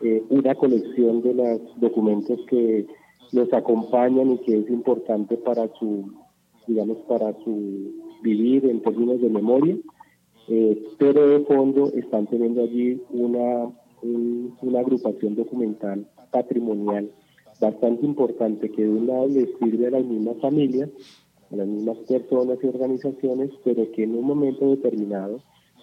eh, 0.00 0.22
una 0.30 0.54
colección 0.56 1.22
de 1.22 1.34
los 1.34 1.60
documentos 1.80 2.40
que 2.48 2.86
los 3.30 3.52
acompañan 3.52 4.32
y 4.32 4.38
que 4.38 4.58
es 4.58 4.70
importante 4.70 5.36
para 5.36 5.68
su 5.78 6.10
digamos, 6.68 6.98
para 7.08 7.32
su 7.42 8.07
vivir 8.22 8.64
en 8.66 8.80
términos 8.80 9.20
de 9.20 9.28
memoria, 9.28 9.76
eh, 10.48 10.82
pero 10.98 11.28
de 11.28 11.44
fondo 11.44 11.92
están 11.94 12.26
teniendo 12.26 12.62
allí 12.62 13.00
una, 13.10 13.70
una 14.02 14.80
agrupación 14.80 15.34
documental 15.34 16.06
patrimonial 16.30 17.10
bastante 17.60 18.06
importante 18.06 18.70
que 18.70 18.82
de 18.82 18.88
un 18.88 19.06
lado 19.06 19.28
les 19.28 19.48
sirve 19.58 19.88
a 19.88 19.90
las 19.90 20.04
mismas 20.04 20.36
familias, 20.40 20.90
a 21.50 21.56
las 21.56 21.66
mismas 21.66 21.98
personas 22.08 22.58
y 22.62 22.66
organizaciones, 22.66 23.50
pero 23.64 23.90
que 23.92 24.04
en 24.04 24.14
un 24.14 24.24
momento 24.24 24.70
determinado 24.70 25.40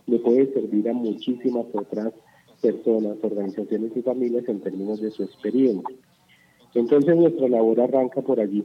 le 0.08 0.20
puede 0.20 0.52
servir 0.54 0.88
a 0.90 0.94
muchísimas 0.94 1.66
otras 1.74 2.14
personas, 2.62 3.18
organizaciones 3.22 3.92
y 3.96 4.02
familias 4.02 4.48
en 4.48 4.62
términos 4.62 5.02
de 5.02 5.12
su 5.12 5.24
experiencia. 5.24 5.96
Entonces 6.74 7.16
nuestra 7.16 7.48
labor 7.48 7.82
arranca 7.82 8.22
por 8.22 8.40
allí, 8.40 8.64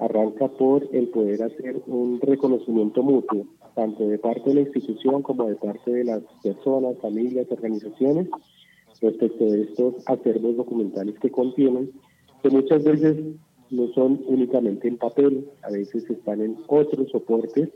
arranca 0.00 0.48
por 0.48 0.88
el 0.92 1.08
poder 1.08 1.42
hacer 1.42 1.82
un 1.86 2.20
reconocimiento 2.20 3.02
mutuo, 3.02 3.46
tanto 3.74 4.08
de 4.08 4.18
parte 4.18 4.50
de 4.50 4.54
la 4.54 4.60
institución 4.62 5.22
como 5.22 5.46
de 5.46 5.56
parte 5.56 5.90
de 5.90 6.04
las 6.04 6.22
personas, 6.42 6.98
familias, 7.00 7.46
organizaciones, 7.50 8.28
respecto 9.00 9.44
de 9.44 9.62
estos 9.62 9.94
acervos 10.06 10.56
documentales 10.56 11.18
que 11.18 11.30
contienen, 11.30 11.90
que 12.42 12.50
muchas 12.50 12.82
veces 12.84 13.16
no 13.70 13.88
son 13.88 14.20
únicamente 14.26 14.88
en 14.88 14.96
papel, 14.96 15.46
a 15.62 15.70
veces 15.70 16.08
están 16.10 16.40
en 16.40 16.56
otros 16.66 17.10
soportes 17.10 17.68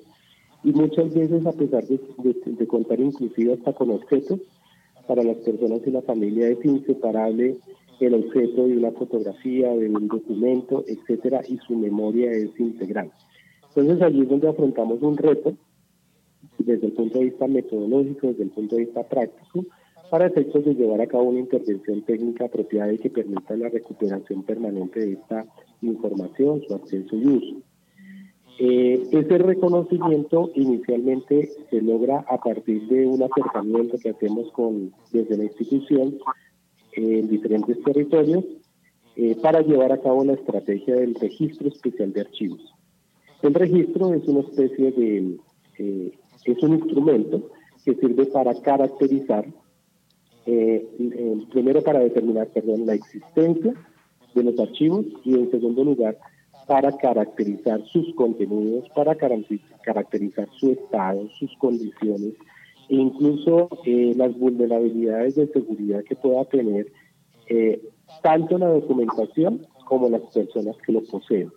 y 0.65 0.73
muchas 0.73 1.13
veces 1.15 1.47
a 1.47 1.53
pesar 1.53 1.85
de, 1.85 2.67
contar 2.67 3.01
inclusive 3.01 3.53
hasta 3.53 3.73
con 3.75 3.91
objetos, 3.91 4.41
para 5.07 5.23
las 5.23 5.37
personas 5.39 5.81
y 5.87 5.91
la 5.91 6.01
familia 6.01 6.49
es 6.49 6.65
inseparable 6.65 7.59
el 8.01 8.15
objeto 8.15 8.67
de 8.67 8.77
una 8.77 8.91
fotografía, 8.93 9.71
de 9.75 9.89
un 9.89 10.09
documento, 10.09 10.85
etcétera, 10.87 11.43
y 11.49 11.59
su 11.59 11.77
memoria 11.77 12.31
es 12.33 12.59
integral. 12.59 13.11
Entonces 13.69 14.03
allí 14.03 14.23
es 14.23 14.29
donde 14.29 14.49
afrontamos 14.49 15.03
un 15.03 15.17
reto 15.17 15.55
desde 16.59 16.87
el 16.87 16.93
punto 16.93 17.19
de 17.19 17.25
vista 17.27 17.47
metodológico, 17.47 18.29
desde 18.29 18.45
el 18.45 18.51
punto 18.51 18.77
de 18.77 18.85
vista 18.85 19.03
práctico, 19.03 19.65
para 20.11 20.27
efectos 20.27 20.65
de 20.65 20.75
llevar 20.75 21.01
a 21.01 21.07
cabo 21.07 21.25
una 21.25 21.41
intervención 21.41 22.03
técnica 22.03 22.45
apropiada 22.45 22.93
y 22.93 22.99
que 22.99 23.11
permita 23.11 23.57
la 23.57 23.69
recuperación 23.69 24.45
permanente 24.45 25.01
de 25.01 25.13
esta 25.15 25.47
información, 25.83 26.63
su 26.67 26.75
acceso 26.75 27.17
y 27.17 27.27
uso. 27.27 27.57
Eh, 28.61 29.03
ese 29.11 29.39
reconocimiento 29.39 30.53
inicialmente 30.55 31.51
se 31.69 31.83
logra 31.83 32.25
a 32.29 32.39
partir 32.39 32.87
de 32.87 33.07
un 33.09 33.21
acercamiento 33.21 33.99
que 33.99 34.11
hacemos 34.11 34.53
con, 34.53 34.93
desde 35.11 35.37
la 35.37 35.45
institución 35.45 36.19
en 36.97 37.29
diferentes 37.29 37.83
territorios 37.83 38.45
eh, 39.17 39.37
para 39.41 39.61
llevar 39.61 39.93
a 39.93 40.01
cabo 40.01 40.25
la 40.25 40.35
estrategia 40.35 40.97
del 40.97 41.15
registro 41.15 41.69
especial 41.69 42.13
de 42.13 42.23
archivos. 42.23 42.75
El 43.43 43.55
registro 43.55 44.13
es 44.15 44.27
una 44.27 44.41
especie 44.41 44.91
de, 44.93 45.37
eh, 45.79 46.13
es 46.45 46.63
un 46.63 46.75
instrumento 46.75 47.51
que 47.85 47.95
sirve 47.95 48.27
para 48.27 48.55
caracterizar, 48.61 49.47
eh, 50.47 50.87
primero 51.53 51.83
para 51.83 52.01
determinar, 52.01 52.49
perdón, 52.49 52.87
la 52.87 52.95
existencia 52.95 53.75
de 54.35 54.43
los 54.43 54.59
archivos 54.59 55.07
y 55.25 55.35
en 55.35 55.51
segundo 55.51 55.85
lugar 55.85 56.19
para 56.67 56.97
caracterizar 56.97 57.85
sus 57.87 58.15
contenidos, 58.15 58.89
para 58.95 59.15
caracterizar 59.15 60.49
su 60.59 60.71
estado, 60.73 61.29
sus 61.39 61.55
condiciones 61.59 62.35
incluso 62.89 63.69
eh, 63.85 64.13
las 64.17 64.37
vulnerabilidades 64.39 65.37
de 65.37 65.47
seguridad 65.49 66.05
que 66.05 66.17
pueda 66.17 66.45
tener 66.45 66.93
eh, 67.49 67.81
tanto 68.23 68.59
la 68.59 68.69
documentación 68.69 69.67
como 69.85 70.09
las 70.09 70.23
personas 70.33 70.77
que 70.85 70.93
lo 70.93 71.03
poseen. 71.03 71.51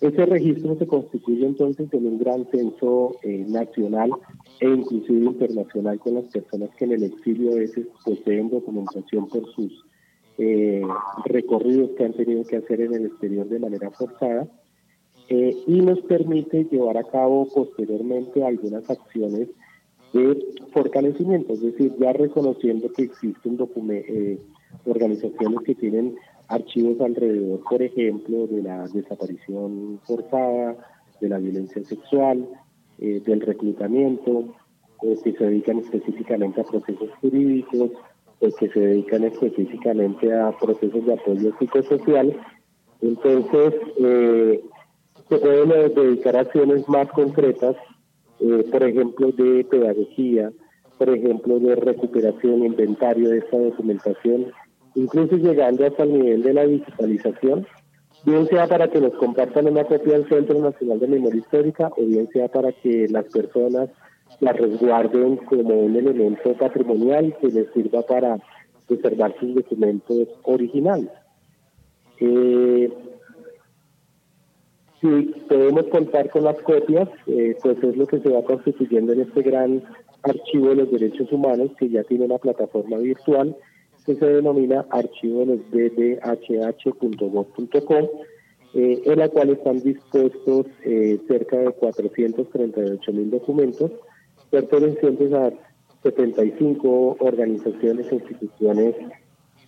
Ese 0.00 0.26
registro 0.26 0.76
se 0.76 0.86
constituye 0.88 1.46
entonces 1.46 1.88
en 1.92 2.06
un 2.06 2.18
gran 2.18 2.44
censo 2.50 3.12
eh, 3.22 3.44
nacional 3.48 4.10
e 4.58 4.68
inclusive 4.68 5.26
internacional 5.26 6.00
con 6.00 6.14
las 6.14 6.24
personas 6.24 6.70
que 6.76 6.86
en 6.86 6.92
el 6.92 7.04
exilio 7.04 7.52
a 7.52 7.54
veces 7.54 7.86
poseen 8.04 8.50
documentación 8.50 9.28
por 9.28 9.48
sus 9.52 9.84
eh, 10.38 10.82
recorridos 11.26 11.90
que 11.96 12.04
han 12.04 12.14
tenido 12.14 12.42
que 12.42 12.56
hacer 12.56 12.80
en 12.80 12.94
el 12.94 13.06
exterior 13.06 13.48
de 13.48 13.60
manera 13.60 13.92
forzada 13.92 14.48
eh, 15.28 15.56
y 15.68 15.80
nos 15.82 16.00
permite 16.00 16.64
llevar 16.64 16.96
a 16.96 17.04
cabo 17.04 17.46
posteriormente 17.54 18.44
algunas 18.44 18.90
acciones 18.90 19.50
de 20.12 20.36
fortalecimiento, 20.72 21.54
es 21.54 21.62
decir, 21.62 21.92
ya 21.98 22.12
reconociendo 22.12 22.90
que 22.92 23.04
existen 23.04 23.58
eh, 23.90 24.38
organizaciones 24.84 25.60
que 25.64 25.74
tienen 25.74 26.16
archivos 26.48 27.00
alrededor, 27.00 27.60
por 27.68 27.82
ejemplo, 27.82 28.46
de 28.46 28.62
la 28.62 28.86
desaparición 28.88 30.00
forzada, 30.04 30.76
de 31.20 31.28
la 31.28 31.38
violencia 31.38 31.82
sexual, 31.84 32.46
eh, 32.98 33.22
del 33.24 33.40
reclutamiento, 33.40 34.54
que 35.00 35.16
se 35.16 35.32
dedican 35.32 35.78
específicamente 35.78 36.60
a 36.60 36.64
procesos 36.64 37.10
jurídicos, 37.20 37.90
pues, 38.38 38.54
que 38.56 38.68
se 38.68 38.80
dedican 38.80 39.24
específicamente 39.24 40.32
a 40.32 40.52
procesos 40.58 41.06
de 41.06 41.14
apoyo 41.14 41.52
psicosocial. 41.58 42.36
Entonces, 43.00 43.74
eh, 43.98 44.60
se 45.28 45.38
pueden 45.38 45.94
dedicar 45.94 46.36
a 46.36 46.40
acciones 46.40 46.88
más 46.88 47.08
concretas, 47.12 47.76
eh, 48.42 48.64
por 48.70 48.82
ejemplo, 48.82 49.32
de 49.32 49.64
pedagogía, 49.64 50.52
por 50.98 51.10
ejemplo, 51.10 51.58
de 51.58 51.76
recuperación, 51.76 52.64
inventario 52.64 53.30
de 53.30 53.38
esta 53.38 53.58
documentación, 53.58 54.52
incluso 54.94 55.36
llegando 55.36 55.86
hasta 55.86 56.02
el 56.02 56.12
nivel 56.12 56.42
de 56.42 56.52
la 56.52 56.66
digitalización, 56.66 57.66
bien 58.24 58.46
sea 58.48 58.66
para 58.66 58.88
que 58.88 59.00
nos 59.00 59.14
compartan 59.14 59.68
una 59.68 59.84
copia 59.84 60.14
del 60.14 60.28
Centro 60.28 60.58
Nacional 60.60 61.00
de 61.00 61.08
Memoria 61.08 61.40
Histórica 61.40 61.90
o 61.96 62.04
bien 62.04 62.28
sea 62.32 62.48
para 62.48 62.72
que 62.72 63.08
las 63.08 63.26
personas 63.26 63.90
la 64.40 64.52
resguarden 64.52 65.36
como 65.36 65.74
un 65.74 65.96
elemento 65.96 66.54
patrimonial 66.54 67.36
que 67.40 67.48
les 67.48 67.70
sirva 67.72 68.02
para 68.02 68.38
preservar 68.86 69.34
sus 69.38 69.54
documentos 69.54 70.28
originales. 70.42 71.10
Eh, 72.20 72.92
si 75.02 75.08
podemos 75.48 75.86
contar 75.88 76.30
con 76.30 76.44
las 76.44 76.56
copias, 76.62 77.08
eh, 77.26 77.56
pues 77.60 77.82
es 77.82 77.96
lo 77.96 78.06
que 78.06 78.20
se 78.20 78.28
va 78.28 78.44
constituyendo 78.44 79.12
en 79.12 79.22
este 79.22 79.42
gran 79.42 79.82
archivo 80.22 80.68
de 80.68 80.76
los 80.76 80.92
derechos 80.92 81.32
humanos 81.32 81.72
que 81.76 81.88
ya 81.88 82.04
tiene 82.04 82.26
una 82.26 82.38
plataforma 82.38 82.98
virtual 82.98 83.56
que 84.06 84.14
se 84.14 84.24
denomina 84.24 84.86
archivo 84.90 85.40
de 85.40 85.46
los 85.46 85.58
ddhh.gov.com, 85.72 87.44
eh, 88.74 89.02
en 89.04 89.18
la 89.18 89.28
cual 89.28 89.50
están 89.50 89.80
dispuestos 89.82 90.66
eh, 90.84 91.18
cerca 91.26 91.58
de 91.58 91.72
438 91.72 93.12
mil 93.12 93.30
documentos 93.30 93.90
pertenecientes 94.50 95.32
a 95.32 95.52
75 96.02 97.16
organizaciones 97.20 98.10
e 98.10 98.14
instituciones 98.14 98.94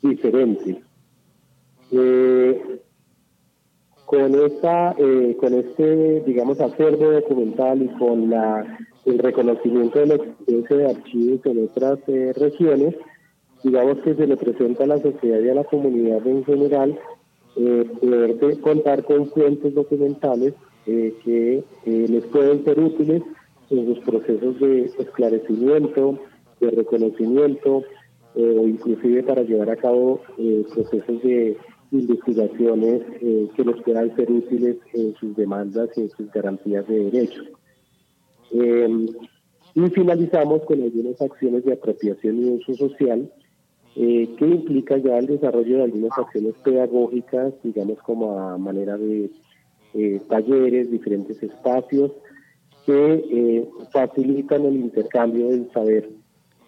diferentes. 0.03 0.77
Eh, 1.93 2.81
con 4.07 4.35
esta, 4.35 4.95
eh, 4.99 5.37
con 5.41 5.55
este, 5.55 6.23
digamos, 6.27 6.61
acervo 6.61 7.11
documental 7.11 7.83
y 7.83 7.89
con 7.99 8.31
la, 8.31 8.79
el 9.05 9.19
reconocimiento 9.19 9.99
de 9.99 10.07
la 10.07 10.15
existencia 10.15 10.77
de 10.77 10.91
archivos 10.91 11.47
en 11.47 11.65
otras 11.65 11.99
eh, 12.09 12.33
regiones, 12.37 12.95
digamos 13.63 13.99
que 13.99 14.15
se 14.15 14.27
le 14.27 14.37
presenta 14.37 14.85
a 14.85 14.89
la 14.89 15.01
sociedad 15.01 15.41
y 15.41 15.49
a 15.49 15.55
la 15.55 15.65
comunidad 15.65 16.27
en 16.27 16.45
general 16.45 16.99
poder 17.55 18.61
contar 18.61 19.05
con 19.05 19.29
fuentes 19.29 19.73
documentales 19.75 20.55
que 20.85 21.63
les 21.85 22.25
pueden 22.27 22.65
ser 22.65 22.81
útiles 22.81 23.23
en 23.71 23.87
sus 23.87 24.05
procesos 24.05 24.59
de 24.59 24.91
esclarecimiento, 24.99 26.19
de 26.61 26.71
reconocimiento, 26.73 27.85
eh, 28.37 28.57
o 28.59 28.67
inclusive 28.67 29.23
para 29.23 29.43
llevar 29.43 29.71
a 29.71 29.77
cabo 29.77 30.21
eh, 30.39 30.65
procesos 30.75 31.23
de 31.23 31.57
investigaciones 31.95 33.03
eh, 33.21 33.49
que 33.57 33.65
les 33.65 33.83
puedan 33.83 34.15
ser 34.17 34.31
útiles 34.31 34.77
en 34.93 35.15
sus 35.15 35.35
demandas 35.37 35.91
y 35.97 36.03
en 36.03 36.11
sus 36.11 36.31
garantías 36.31 36.87
de 36.89 37.11
derechos. 37.11 37.47
y 39.77 39.91
finalizamos 39.91 40.63
con 40.65 40.83
algunas 40.83 41.21
acciones 41.21 41.65
de 41.65 41.73
apropiación 41.73 42.39
y 42.39 42.45
uso 42.51 42.75
social 42.75 43.31
que 43.95 44.47
implica 44.47 44.97
ya 44.99 45.19
el 45.19 45.27
desarrollo 45.27 45.79
de 45.79 45.85
algunas 45.85 46.17
acciones 46.19 46.55
pedagógicas, 46.65 47.55
digamos 47.63 47.99
como 48.03 48.39
a 48.39 48.59
manera 48.59 48.97
de 48.97 49.31
talleres, 50.29 50.91
diferentes 50.91 51.43
espacios, 51.43 52.13
que 52.85 53.25
eh, 53.31 53.69
facilitan 53.93 54.65
el 54.67 54.77
intercambio 54.77 55.49
del 55.49 55.71
saber, 55.73 56.11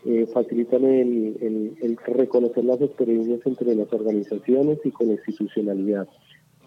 eh, 0.04 0.26
facilitan 0.32 0.84
el, 0.84 1.96
reconocer 2.06 2.64
las 2.64 2.80
experiencias 2.80 3.40
entre 3.44 3.74
las 3.74 3.92
organizaciones 3.92 4.78
y 4.84 4.90
con 4.90 5.10
institucionalidad, 5.10 6.08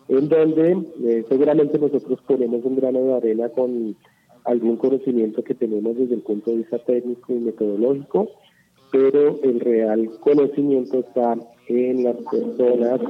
en 0.07 0.27
donde 0.27 0.77
eh, 1.03 1.25
seguramente 1.29 1.79
nosotros 1.79 2.19
ponemos 2.27 2.63
un 2.65 2.75
grano 2.75 2.99
de 2.99 3.13
arena 3.13 3.49
con 3.49 3.95
algún 4.45 4.77
conocimiento 4.77 5.43
que 5.43 5.53
tenemos 5.53 5.97
desde 5.97 6.15
el 6.15 6.21
punto 6.21 6.51
de 6.51 6.57
vista 6.57 6.79
técnico 6.79 7.33
y 7.33 7.39
metodológico, 7.39 8.29
pero 8.91 9.39
el 9.43 9.59
real 9.59 10.09
conocimiento 10.19 10.99
está 10.99 11.37
en 11.67 12.03
las 12.03 12.15
personas 12.31 13.01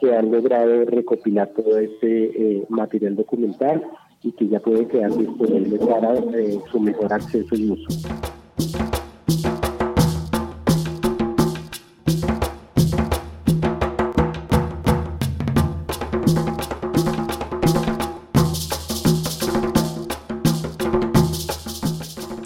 que 0.00 0.14
han 0.14 0.30
logrado 0.30 0.84
recopilar 0.84 1.48
todo 1.54 1.78
este 1.78 2.64
material 2.68 3.16
documental 3.16 3.82
y 4.24 4.32
que 4.32 4.48
ya 4.48 4.58
puede 4.58 4.88
quedar 4.88 5.14
disponible 5.16 5.78
para 5.78 6.14
eh, 6.14 6.58
su 6.72 6.80
mejor 6.80 7.12
acceso 7.12 7.54
y 7.54 7.70
uso. 7.70 8.08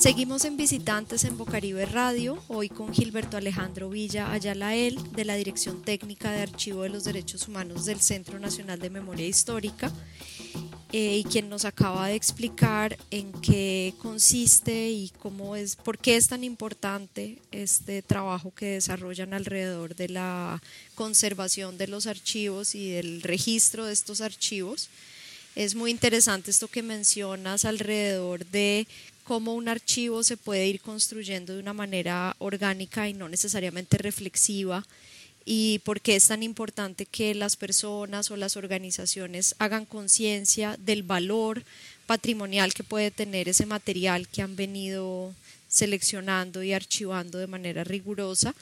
Seguimos 0.08 0.46
en 0.46 0.56
Visitantes 0.56 1.24
en 1.24 1.36
Bocaribe 1.36 1.84
Radio, 1.84 2.42
hoy 2.48 2.70
con 2.70 2.94
Gilberto 2.94 3.36
Alejandro 3.36 3.90
Villa 3.90 4.32
Ayalael, 4.32 4.96
de 5.12 5.26
la 5.26 5.34
Dirección 5.34 5.82
Técnica 5.82 6.32
de 6.32 6.40
Archivo 6.40 6.84
de 6.84 6.88
los 6.88 7.04
Derechos 7.04 7.46
Humanos 7.46 7.84
del 7.84 8.00
Centro 8.00 8.38
Nacional 8.38 8.78
de 8.78 8.88
Memoria 8.88 9.26
Histórica 9.26 9.92
eh, 10.92 11.18
y 11.18 11.24
quien 11.24 11.50
nos 11.50 11.66
acaba 11.66 12.08
de 12.08 12.14
explicar 12.14 12.96
en 13.10 13.32
qué 13.42 13.92
consiste 13.98 14.88
y 14.88 15.12
cómo 15.18 15.56
es, 15.56 15.76
por 15.76 15.98
qué 15.98 16.16
es 16.16 16.28
tan 16.28 16.42
importante 16.42 17.36
este 17.52 18.00
trabajo 18.00 18.50
que 18.54 18.64
desarrollan 18.64 19.34
alrededor 19.34 19.94
de 19.94 20.08
la 20.08 20.62
conservación 20.94 21.76
de 21.76 21.86
los 21.86 22.06
archivos 22.06 22.74
y 22.74 22.92
del 22.92 23.20
registro 23.20 23.84
de 23.84 23.92
estos 23.92 24.22
archivos. 24.22 24.88
Es 25.54 25.74
muy 25.74 25.90
interesante 25.90 26.50
esto 26.50 26.68
que 26.68 26.82
mencionas 26.82 27.66
alrededor 27.66 28.46
de 28.46 28.86
cómo 29.28 29.54
un 29.54 29.68
archivo 29.68 30.22
se 30.22 30.38
puede 30.38 30.66
ir 30.66 30.80
construyendo 30.80 31.52
de 31.52 31.60
una 31.60 31.74
manera 31.74 32.34
orgánica 32.38 33.10
y 33.10 33.12
no 33.12 33.28
necesariamente 33.28 33.98
reflexiva 33.98 34.86
y 35.44 35.80
por 35.80 36.00
qué 36.00 36.16
es 36.16 36.28
tan 36.28 36.42
importante 36.42 37.04
que 37.04 37.34
las 37.34 37.54
personas 37.56 38.30
o 38.30 38.38
las 38.38 38.56
organizaciones 38.56 39.54
hagan 39.58 39.84
conciencia 39.84 40.78
del 40.78 41.02
valor 41.02 41.62
patrimonial 42.06 42.72
que 42.72 42.84
puede 42.84 43.10
tener 43.10 43.50
ese 43.50 43.66
material 43.66 44.28
que 44.28 44.40
han 44.40 44.56
venido 44.56 45.34
seleccionando 45.68 46.62
y 46.62 46.72
archivando 46.72 47.36
de 47.36 47.48
manera 47.48 47.84
rigurosa. 47.84 48.54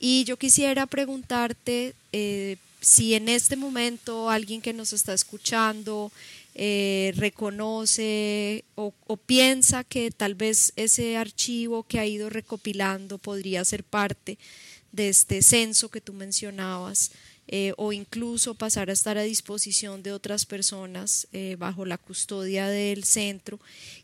Y 0.00 0.24
yo 0.24 0.36
quisiera 0.36 0.86
preguntarte 0.86 1.94
eh, 2.12 2.56
si 2.80 3.14
en 3.14 3.28
este 3.28 3.54
momento 3.54 4.28
alguien 4.28 4.60
que 4.60 4.72
nos 4.72 4.92
está 4.92 5.14
escuchando 5.14 6.10
eh, 6.62 7.14
reconoce 7.16 8.66
o, 8.74 8.92
piensa 9.16 9.82
que 9.82 10.10
tal 10.10 10.34
vez 10.34 10.74
ese 10.76 11.16
archivo 11.16 11.84
que 11.84 11.98
ha 11.98 12.04
ido 12.04 12.28
recopilando 12.28 13.16
podría 13.16 13.64
ser 13.64 13.82
parte 13.82 14.36
de 14.92 15.08
este 15.08 15.40
censo 15.40 15.88
que 15.88 16.02
tú 16.02 16.12
mencionabas, 16.12 17.12
eh, 17.48 17.72
o 17.78 17.94
incluso 17.94 18.54
pasar 18.54 18.90
a 18.90 18.92
estar 18.92 19.16
a 19.16 19.22
disposición 19.22 20.02
de 20.02 20.12
otras 20.12 20.44
personas 20.44 21.28
eh, 21.32 21.56
bajo 21.58 21.86
la 21.86 21.96
custodia 21.96 22.68
del 22.68 23.04
centro, 23.04 23.58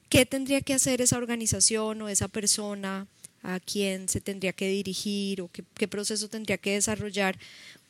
¿qué 0.09 0.25
tendría 0.25 0.63
que 0.63 0.73
hacer 0.73 1.03
esa 1.03 1.19
organización 1.19 2.01
o 2.01 2.09
esa 2.09 2.27
persona 2.27 3.07
a 3.43 3.61
quien 3.61 4.09
se 4.09 4.23
tendría 4.23 4.55
que 4.55 4.69
dirigir 4.69 5.43
o 5.43 5.51
qué, 5.53 5.89
proceso 5.89 6.29
tendría 6.29 6.57
que 6.57 6.73
desarrollar 6.73 7.39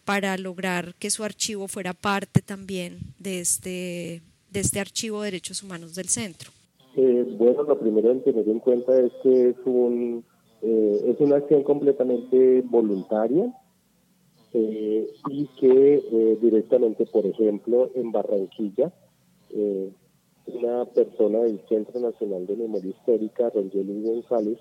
para 0.05 0.37
lograr 0.37 0.97
que 0.97 1.13
su 1.13 1.23
archivo 1.23 1.69
fuera 1.69 1.93
parte 1.93 2.43
también 2.43 2.99
de 3.21 3.41
este, 3.41 4.23
este 4.61 4.81
archivo 4.81 5.21
de 5.21 5.27
derechos 5.27 5.63
humanos 5.63 5.95
del 5.95 6.09
centro? 6.09 6.51
Eh, 6.97 7.27
bueno, 7.37 7.63
lo 7.63 7.79
primero 7.79 8.11
en 8.11 8.23
tener 8.23 8.49
en 8.49 8.59
cuenta 8.59 8.99
es 8.99 9.13
que 9.23 9.51
es 9.51 9.57
un 9.67 10.25
eh, 10.63 11.01
es 11.09 11.21
una 11.21 11.37
acción 11.37 11.63
completamente 11.63 12.63
voluntaria 12.63 13.55
eh, 14.55 15.07
y 15.29 15.47
que 15.61 16.39
directamente, 16.41 17.05
por 17.05 17.27
ejemplo, 17.27 17.91
en 17.95 18.11
Barranquilla, 18.11 18.91
una 20.47 20.85
persona 20.87 21.41
del 21.41 21.61
Centro 21.69 22.01
Nacional 22.01 22.47
de 22.47 22.57
Memoria 22.57 22.91
Histórica, 22.91 23.51
Rangel 23.51 24.03
González, 24.03 24.59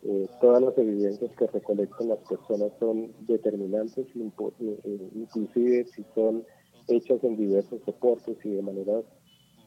eh, 0.04 0.28
todas 0.40 0.62
las 0.62 0.78
evidencias 0.78 1.32
que 1.36 1.48
recolectan 1.48 2.10
las 2.10 2.20
personas 2.20 2.72
son 2.80 3.12
determinantes, 3.22 4.06
eh, 4.16 4.32
eh, 4.60 5.10
inclusive 5.16 5.86
si 5.86 6.06
son 6.14 6.46
hechas 6.88 7.24
en 7.24 7.36
diversos 7.36 7.82
soportes 7.84 8.38
y 8.46 8.50
de 8.52 8.62
maneras 8.62 9.04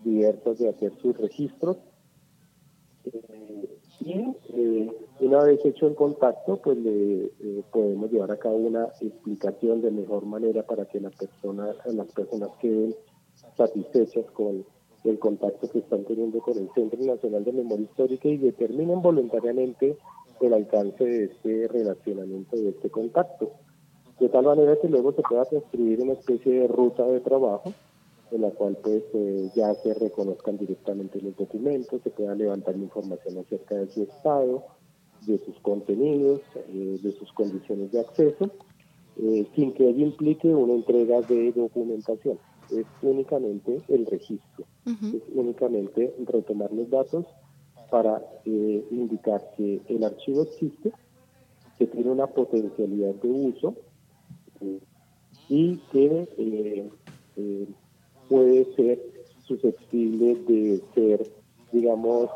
diversas 0.04 0.58
de 0.58 0.68
hacer 0.68 0.92
sus 1.02 1.16
registros. 1.18 1.76
Y 4.00 4.90
una 5.20 5.44
vez 5.44 5.64
hecho 5.64 5.86
el 5.86 5.94
contacto, 5.94 6.56
pues 6.62 6.78
le 6.78 7.30
podemos 7.70 8.10
llevar 8.10 8.30
a 8.30 8.38
cabo 8.38 8.56
una 8.56 8.84
explicación 9.00 9.82
de 9.82 9.90
mejor 9.90 10.24
manera 10.24 10.62
para 10.62 10.86
que 10.86 11.00
la 11.00 11.10
persona, 11.10 11.74
las 11.86 12.12
personas 12.12 12.50
queden 12.60 12.94
satisfechas 13.56 14.24
con 14.32 14.64
el 15.04 15.18
contacto 15.18 15.68
que 15.70 15.78
están 15.78 16.04
teniendo 16.04 16.40
con 16.40 16.58
el 16.58 16.68
Centro 16.74 17.02
Nacional 17.02 17.44
de 17.44 17.52
Memoria 17.52 17.84
Histórica 17.84 18.28
y 18.28 18.36
determinen 18.36 19.00
voluntariamente 19.00 19.96
el 20.40 20.54
alcance 20.54 21.04
de 21.04 21.24
este 21.24 21.68
relacionamiento, 21.68 22.56
de 22.56 22.70
este 22.70 22.90
contacto, 22.90 23.50
de 24.18 24.28
tal 24.28 24.44
manera 24.44 24.76
que 24.80 24.88
luego 24.88 25.12
se 25.12 25.22
pueda 25.22 25.44
construir 25.44 26.02
una 26.02 26.14
especie 26.14 26.60
de 26.60 26.68
ruta 26.68 27.04
de 27.06 27.20
trabajo 27.20 27.72
en 28.32 28.42
la 28.42 28.50
cual 28.50 28.76
pues 28.82 29.02
eh, 29.14 29.50
ya 29.54 29.74
se 29.74 29.94
reconozcan 29.94 30.56
directamente 30.56 31.20
los 31.20 31.36
documentos, 31.36 32.00
se 32.02 32.10
pueda 32.10 32.34
levantar 32.34 32.76
información 32.76 33.38
acerca 33.38 33.76
de 33.76 33.88
su 33.88 34.02
estado, 34.02 34.64
de 35.26 35.38
sus 35.38 35.58
contenidos, 35.60 36.40
eh, 36.68 36.98
de 37.02 37.12
sus 37.12 37.32
condiciones 37.32 37.90
de 37.92 38.00
acceso, 38.00 38.50
eh, 39.18 39.46
sin 39.54 39.72
que 39.72 39.88
ello 39.88 40.06
implique 40.06 40.54
una 40.54 40.74
entrega 40.74 41.20
de 41.22 41.52
documentación. 41.52 42.38
Es 42.70 42.86
únicamente 43.02 43.82
el 43.88 44.06
registro, 44.06 44.64
es 44.86 45.22
únicamente 45.34 46.14
retomar 46.24 46.72
los 46.72 46.88
datos 46.88 47.26
para 47.90 48.22
indicar 48.44 49.42
que 49.56 49.80
el 49.88 50.04
archivo 50.04 50.42
existe, 50.42 50.92
que 51.78 51.88
tiene 51.88 52.12
una 52.12 52.28
potencialidad 52.28 53.16
de 53.16 53.28
uso 53.28 53.74
y 55.48 55.78
que 55.90 56.28
puede 58.30 58.64
ser 58.76 59.02
susceptible 59.46 60.36
de 60.46 60.80
ser, 60.94 61.30
digamos, 61.72 62.30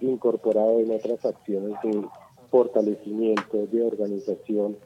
incorporado 0.00 0.78
en 0.78 0.90
otras 0.90 1.24
acciones 1.24 1.72
de 1.82 2.02
fortalecimiento, 2.50 3.66
de 3.66 3.82
organización, 3.82 4.76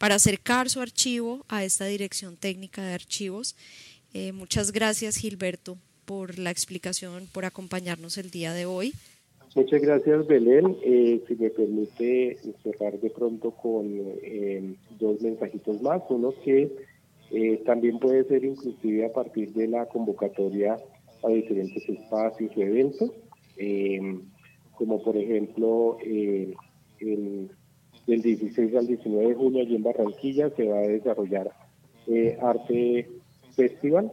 para 0.02 0.16
acercar 0.16 0.68
su 0.68 0.80
archivo 0.80 1.44
a 1.48 1.62
esta 1.62 1.84
dirección 1.84 2.36
técnica 2.36 2.82
de 2.82 2.92
archivos. 2.92 3.54
Eh, 4.12 4.32
muchas 4.32 4.72
gracias 4.72 5.14
Gilberto 5.14 5.76
por 6.06 6.40
la 6.40 6.50
explicación, 6.50 7.28
por 7.32 7.44
acompañarnos 7.44 8.18
el 8.18 8.32
día 8.32 8.52
de 8.52 8.66
hoy. 8.66 8.94
Muchas 9.54 9.80
gracias 9.80 10.26
Belén. 10.26 10.76
Eh, 10.82 11.22
si 11.28 11.36
me 11.36 11.50
permite 11.50 12.36
cerrar 12.64 12.98
de 12.98 13.10
pronto 13.10 13.52
con 13.52 13.86
eh, 14.24 14.74
dos 14.98 15.20
mensajitos 15.22 15.80
más. 15.80 16.02
Uno 16.08 16.34
que 16.44 16.68
también 17.64 18.00
puede 18.00 18.24
ser 18.24 18.44
inclusive 18.44 19.06
a 19.06 19.12
partir 19.12 19.52
de 19.52 19.68
la 19.68 19.86
convocatoria 19.86 20.78
a 21.22 21.28
diferentes 21.28 21.88
espacios 21.88 22.50
y 22.56 22.60
eventos, 22.60 23.12
como 24.82 25.00
por 25.00 25.16
ejemplo 25.16 25.96
el 26.00 26.56
del 28.04 28.20
16 28.20 28.74
al 28.74 28.88
19 28.88 29.28
de 29.28 29.34
junio 29.36 29.62
allí 29.62 29.76
en 29.76 29.84
Barranquilla 29.84 30.50
se 30.50 30.66
va 30.66 30.78
a 30.78 30.88
desarrollar 30.88 31.52
eh, 32.08 32.36
Arte 32.42 33.08
Festival, 33.54 34.10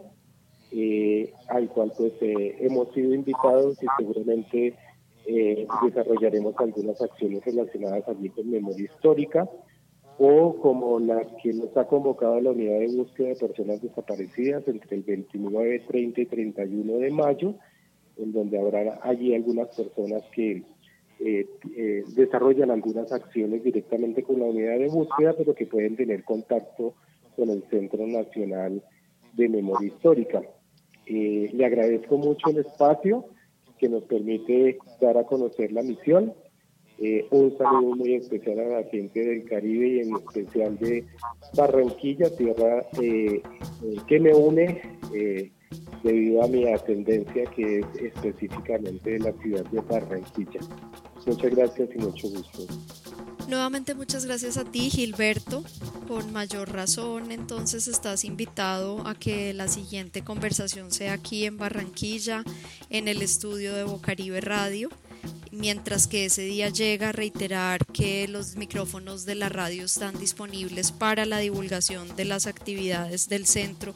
eh, 0.71 1.33
al 1.47 1.69
cual 1.69 1.91
pues 1.97 2.13
eh, 2.21 2.55
hemos 2.59 2.93
sido 2.93 3.15
invitados 3.15 3.81
y 3.81 3.87
seguramente 3.97 4.75
desarrollaremos 5.83 6.55
algunas 6.59 7.01
acciones 7.01 7.43
relacionadas 7.45 8.07
allí 8.07 8.29
con 8.29 8.49
memoria 8.49 8.85
histórica 8.85 9.49
o 10.19 10.55
como 10.55 10.99
la 10.99 11.23
que 11.41 11.51
nos 11.53 11.75
ha 11.77 11.85
convocado 11.85 12.39
la 12.41 12.51
unidad 12.51 12.79
de 12.79 12.95
búsqueda 12.95 13.29
de 13.29 13.35
personas 13.35 13.81
desaparecidas 13.81 14.67
entre 14.67 14.97
el 14.97 15.03
29, 15.03 15.79
30 15.87 16.21
y 16.21 16.25
31 16.27 16.93
de 16.93 17.09
mayo, 17.09 17.55
en 18.21 18.31
donde 18.31 18.59
habrá 18.59 18.99
allí 19.03 19.33
algunas 19.33 19.69
personas 19.75 20.23
que 20.33 20.63
eh, 21.21 21.45
eh, 21.75 22.03
desarrollan 22.15 22.71
algunas 22.71 23.11
acciones 23.11 23.61
directamente 23.61 24.23
con 24.23 24.39
la 24.39 24.45
unidad 24.45 24.79
de 24.79 24.87
búsqueda, 24.87 25.33
pero 25.37 25.53
que 25.53 25.65
pueden 25.65 25.97
tener 25.97 26.23
contacto 26.23 26.93
con 27.35 27.49
el 27.49 27.63
Centro 27.69 28.07
Nacional 28.07 28.81
de 29.33 29.49
Memoria 29.49 29.87
Histórica. 29.87 30.41
Eh, 31.05 31.49
le 31.53 31.65
agradezco 31.65 32.17
mucho 32.17 32.49
el 32.49 32.59
espacio 32.59 33.25
que 33.77 33.89
nos 33.89 34.03
permite 34.03 34.77
dar 35.01 35.17
a 35.17 35.25
conocer 35.25 35.71
la 35.71 35.81
misión. 35.81 36.33
un 37.31 37.57
saludo 37.57 37.95
muy 37.95 38.15
especial 38.15 38.59
a 38.59 38.81
la 38.81 38.83
gente 38.83 39.19
del 39.21 39.45
Caribe 39.45 39.87
y 39.87 39.99
en 39.99 40.15
especial 40.15 40.77
de 40.77 41.05
Barranquilla, 41.55 42.29
tierra 42.35 42.85
que 42.93 44.19
me 44.19 44.33
une 44.33 44.81
debido 46.03 46.43
a 46.43 46.47
mi 46.47 46.67
ascendencia 46.67 47.45
que 47.55 47.79
es 47.79 47.85
específicamente 47.95 49.11
de 49.11 49.19
la 49.19 49.33
ciudad 49.41 49.65
de 49.65 49.81
Barranquilla. 49.81 50.59
Muchas 51.25 51.55
gracias 51.55 51.89
y 51.95 51.97
mucho 51.99 52.29
gusto. 52.29 52.65
Nuevamente 53.47 53.95
muchas 53.95 54.25
gracias 54.25 54.57
a 54.57 54.63
ti 54.63 54.89
Gilberto. 54.91 55.63
Con 56.07 56.31
mayor 56.31 56.71
razón 56.71 57.31
entonces 57.31 57.87
estás 57.87 58.23
invitado 58.23 59.07
a 59.07 59.15
que 59.15 59.53
la 59.53 59.67
siguiente 59.67 60.23
conversación 60.23 60.91
sea 60.91 61.13
aquí 61.13 61.45
en 61.45 61.57
Barranquilla, 61.57 62.43
en 62.89 63.07
el 63.07 63.21
estudio 63.21 63.73
de 63.73 63.83
Bocaribe 63.83 64.41
Radio. 64.41 64.89
Mientras 65.51 66.07
que 66.07 66.25
ese 66.25 66.43
día 66.43 66.69
llega 66.69 67.09
a 67.09 67.11
reiterar 67.11 67.85
que 67.87 68.27
los 68.27 68.55
micrófonos 68.55 69.25
de 69.25 69.33
la 69.33 69.49
radio 69.49 69.85
están 69.85 70.17
disponibles 70.19 70.91
para 70.91 71.25
la 71.25 71.39
divulgación 71.39 72.15
de 72.15 72.25
las 72.25 72.45
actividades 72.45 73.29
del 73.29 73.47
centro 73.47 73.95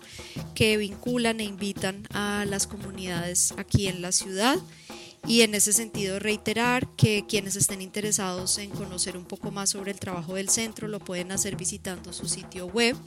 que 0.54 0.78
vinculan 0.78 1.40
e 1.40 1.44
invitan 1.44 2.08
a 2.14 2.46
las 2.48 2.68
comunidades 2.68 3.54
aquí 3.58 3.88
en 3.88 4.02
la 4.02 4.12
ciudad 4.12 4.58
y 5.28 5.42
en 5.42 5.56
ese 5.56 5.74
sentido 5.74 6.20
reiterar 6.20 6.88
que 6.96 7.26
quienes 7.28 7.56
estén 7.56 7.82
interesados 7.82 8.58
en 8.58 8.70
conocer 8.70 9.16
un 9.16 9.26
poco 9.26 9.52
más 9.52 9.70
sobre 9.70 9.92
el 9.92 10.00
trabajo 10.00 10.36
del 10.36 10.50
centro 10.50 10.88
lo 10.88 11.00
pueden 11.00 11.32
hacer 11.32 11.56
visitando 11.56 12.12
su 12.12 12.28
sitio 12.28 12.68
web 12.68 12.98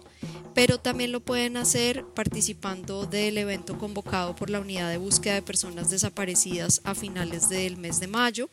pero 0.54 0.80
también 0.80 1.12
lo 1.12 1.20
pueden 1.20 1.58
hacer 1.58 2.06
participando 2.14 3.06
del 3.06 3.38
evento 3.38 3.78
convocado 3.78 4.34
por 4.36 4.50
la 4.50 4.62
Unidad 4.62 4.90
de 4.90 4.98
Búsqueda 4.98 5.34
de 5.34 5.42
Personas 5.42 5.90
Desaparecidas 5.90 6.80
a 6.84 6.96
finales 6.96 7.50
del 7.50 7.76
mes 7.78 8.00
de 8.00 8.08
mayo 8.08 8.50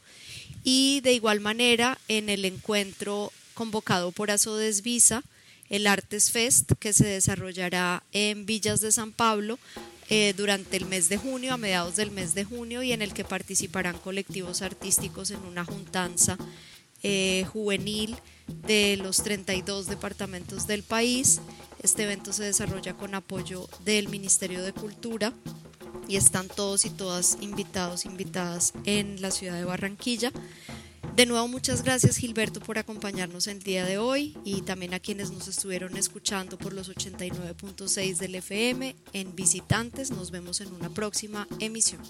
y 0.65 1.01
de 1.03 1.13
igual 1.13 1.41
manera 1.41 1.99
en 2.09 2.29
el 2.29 2.45
encuentro 2.45 3.33
convocado 3.53 4.13
por 4.13 4.31
Asodesvisa 4.31 5.23
el 5.73 5.87
Artes 5.87 6.31
Fest, 6.31 6.73
que 6.79 6.93
se 6.93 7.07
desarrollará 7.07 8.03
en 8.13 8.45
Villas 8.45 8.83
de 8.83 8.93
San 8.93 9.11
Pablo 9.11 9.59
eh, 10.11 10.35
durante 10.37 10.77
el 10.77 10.85
mes 10.85 11.09
de 11.09 11.17
junio, 11.17 11.55
a 11.55 11.57
mediados 11.57 11.97
del 11.97 12.11
mes 12.11 12.35
de 12.35 12.45
junio, 12.45 12.83
y 12.83 12.93
en 12.93 13.01
el 13.01 13.15
que 13.15 13.25
participarán 13.25 13.97
colectivos 13.97 14.61
artísticos 14.61 15.31
en 15.31 15.41
una 15.47 15.65
juntanza 15.65 16.37
eh, 17.03 17.47
juvenil 17.51 18.17
de 18.67 18.99
los 18.99 19.23
32 19.23 19.87
departamentos 19.87 20.67
del 20.67 20.83
país. 20.83 21.41
Este 21.83 22.03
evento 22.03 22.35
se 22.35 22.45
desarrolla 22.45 22.93
con 22.93 23.15
apoyo 23.15 23.67
del 23.83 24.11
Ministerio 24.11 24.63
de 24.63 24.75
Cultura 24.75 25.33
y 26.07 26.17
están 26.17 26.49
todos 26.49 26.85
y 26.85 26.91
todas 26.91 27.39
invitados, 27.41 28.05
invitadas 28.05 28.75
en 28.85 29.23
la 29.23 29.31
ciudad 29.31 29.55
de 29.55 29.65
Barranquilla. 29.65 30.33
De 31.17 31.27
nuevo, 31.27 31.47
muchas 31.47 31.83
gracias 31.83 32.17
Gilberto 32.17 32.61
por 32.61 32.79
acompañarnos 32.79 33.47
el 33.47 33.63
día 33.63 33.85
de 33.85 33.99
hoy 33.99 34.35
y 34.45 34.63
también 34.63 34.95
a 34.95 34.99
quienes 34.99 35.31
nos 35.31 35.47
estuvieron 35.47 35.99
escuchando 35.99 36.57
por 36.57 36.73
los 36.73 36.91
89.6 36.91 38.17
del 38.17 38.35
FM 38.37 38.97
en 39.13 39.37
Visitantes. 39.37 40.11
Nos 40.11 40.31
vemos 40.31 40.63
en 40.63 40.73
una 40.73 40.89
próxima 40.89 41.47
emisión. 41.61 42.01